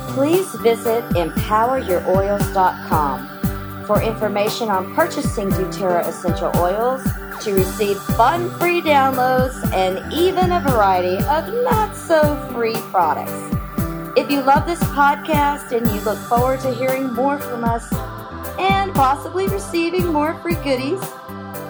Please 0.08 0.52
visit 0.56 1.04
empoweryouroils.com 1.14 3.86
for 3.86 4.02
information 4.02 4.68
on 4.68 4.92
purchasing 4.94 5.48
doTERRA 5.48 6.06
essential 6.06 6.52
oils 6.56 7.02
to 7.42 7.54
receive 7.54 7.96
fun 7.98 8.50
free 8.58 8.82
downloads 8.82 9.72
and 9.72 10.12
even 10.12 10.52
a 10.52 10.60
variety 10.60 11.16
of 11.16 11.48
not 11.64 11.96
so 11.96 12.36
free 12.52 12.76
products. 12.90 13.32
If 14.14 14.30
you 14.30 14.42
love 14.42 14.66
this 14.66 14.82
podcast 14.92 15.74
and 15.74 15.90
you 15.90 15.98
look 16.02 16.18
forward 16.18 16.60
to 16.60 16.74
hearing 16.74 17.14
more 17.14 17.38
from 17.38 17.64
us 17.64 17.90
and 18.58 18.92
possibly 18.92 19.48
receiving 19.48 20.12
more 20.12 20.34
free 20.42 20.56
goodies, 20.56 21.00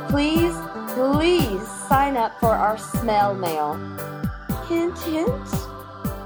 please, 0.09 0.53
please 0.89 1.65
sign 1.89 2.17
up 2.17 2.37
for 2.41 2.53
our 2.53 2.77
smell 2.77 3.37
mail. 3.37 3.75
Hint, 4.67 4.99
hint. 4.99 5.51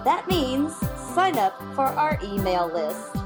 That 0.05 0.25
means 0.27 0.75
sign 1.15 1.37
up 1.37 1.61
for 1.75 1.85
our 1.85 2.19
email 2.23 2.73
list. 2.73 3.26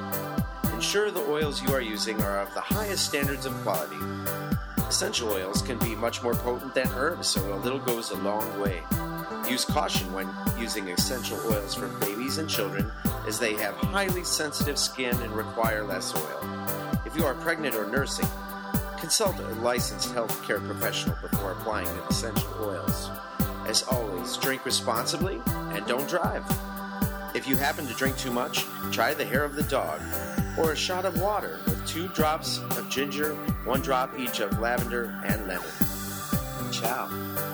Ensure 0.81 1.11
the 1.11 1.29
oils 1.29 1.61
you 1.61 1.71
are 1.75 1.79
using 1.79 2.19
are 2.23 2.39
of 2.39 2.51
the 2.55 2.59
highest 2.59 3.05
standards 3.05 3.45
of 3.45 3.53
quality. 3.61 3.97
Essential 4.89 5.29
oils 5.29 5.61
can 5.61 5.77
be 5.77 5.93
much 5.93 6.23
more 6.23 6.33
potent 6.33 6.73
than 6.73 6.89
herbs, 6.95 7.27
so 7.27 7.53
a 7.53 7.57
little 7.57 7.77
goes 7.77 8.09
a 8.09 8.15
long 8.15 8.59
way. 8.59 8.81
Use 9.47 9.63
caution 9.63 10.11
when 10.11 10.27
using 10.57 10.89
essential 10.89 11.37
oils 11.51 11.75
for 11.75 11.87
babies 11.99 12.39
and 12.39 12.49
children, 12.49 12.91
as 13.27 13.37
they 13.37 13.53
have 13.53 13.75
highly 13.75 14.23
sensitive 14.23 14.79
skin 14.79 15.15
and 15.21 15.31
require 15.33 15.83
less 15.83 16.15
oil. 16.15 16.99
If 17.05 17.15
you 17.15 17.25
are 17.25 17.35
pregnant 17.35 17.75
or 17.75 17.85
nursing, 17.85 18.27
consult 18.97 19.37
a 19.37 19.49
licensed 19.61 20.15
healthcare 20.15 20.65
professional 20.65 21.15
before 21.21 21.51
applying 21.51 21.87
essential 22.09 22.51
oils 22.59 23.11
As 23.67 23.83
always, 23.83 24.35
drink 24.37 24.65
responsibly 24.65 25.39
and 25.45 25.85
don't 25.85 26.09
drive. 26.09 26.43
If 27.35 27.47
you 27.47 27.55
happen 27.55 27.85
to 27.85 27.93
drink 27.93 28.17
too 28.17 28.31
much, 28.31 28.65
try 28.91 29.13
the 29.13 29.23
hair 29.23 29.43
of 29.43 29.55
the 29.55 29.63
dog 29.63 30.01
or 30.57 30.71
a 30.71 30.75
shot 30.75 31.05
of 31.05 31.19
water 31.21 31.59
with 31.65 31.85
two 31.87 32.07
drops 32.09 32.59
of 32.77 32.87
ginger, 32.89 33.35
one 33.65 33.81
drop 33.81 34.17
each 34.19 34.39
of 34.39 34.59
lavender 34.59 35.13
and 35.25 35.47
lemon. 35.47 35.67
Ciao. 36.71 37.50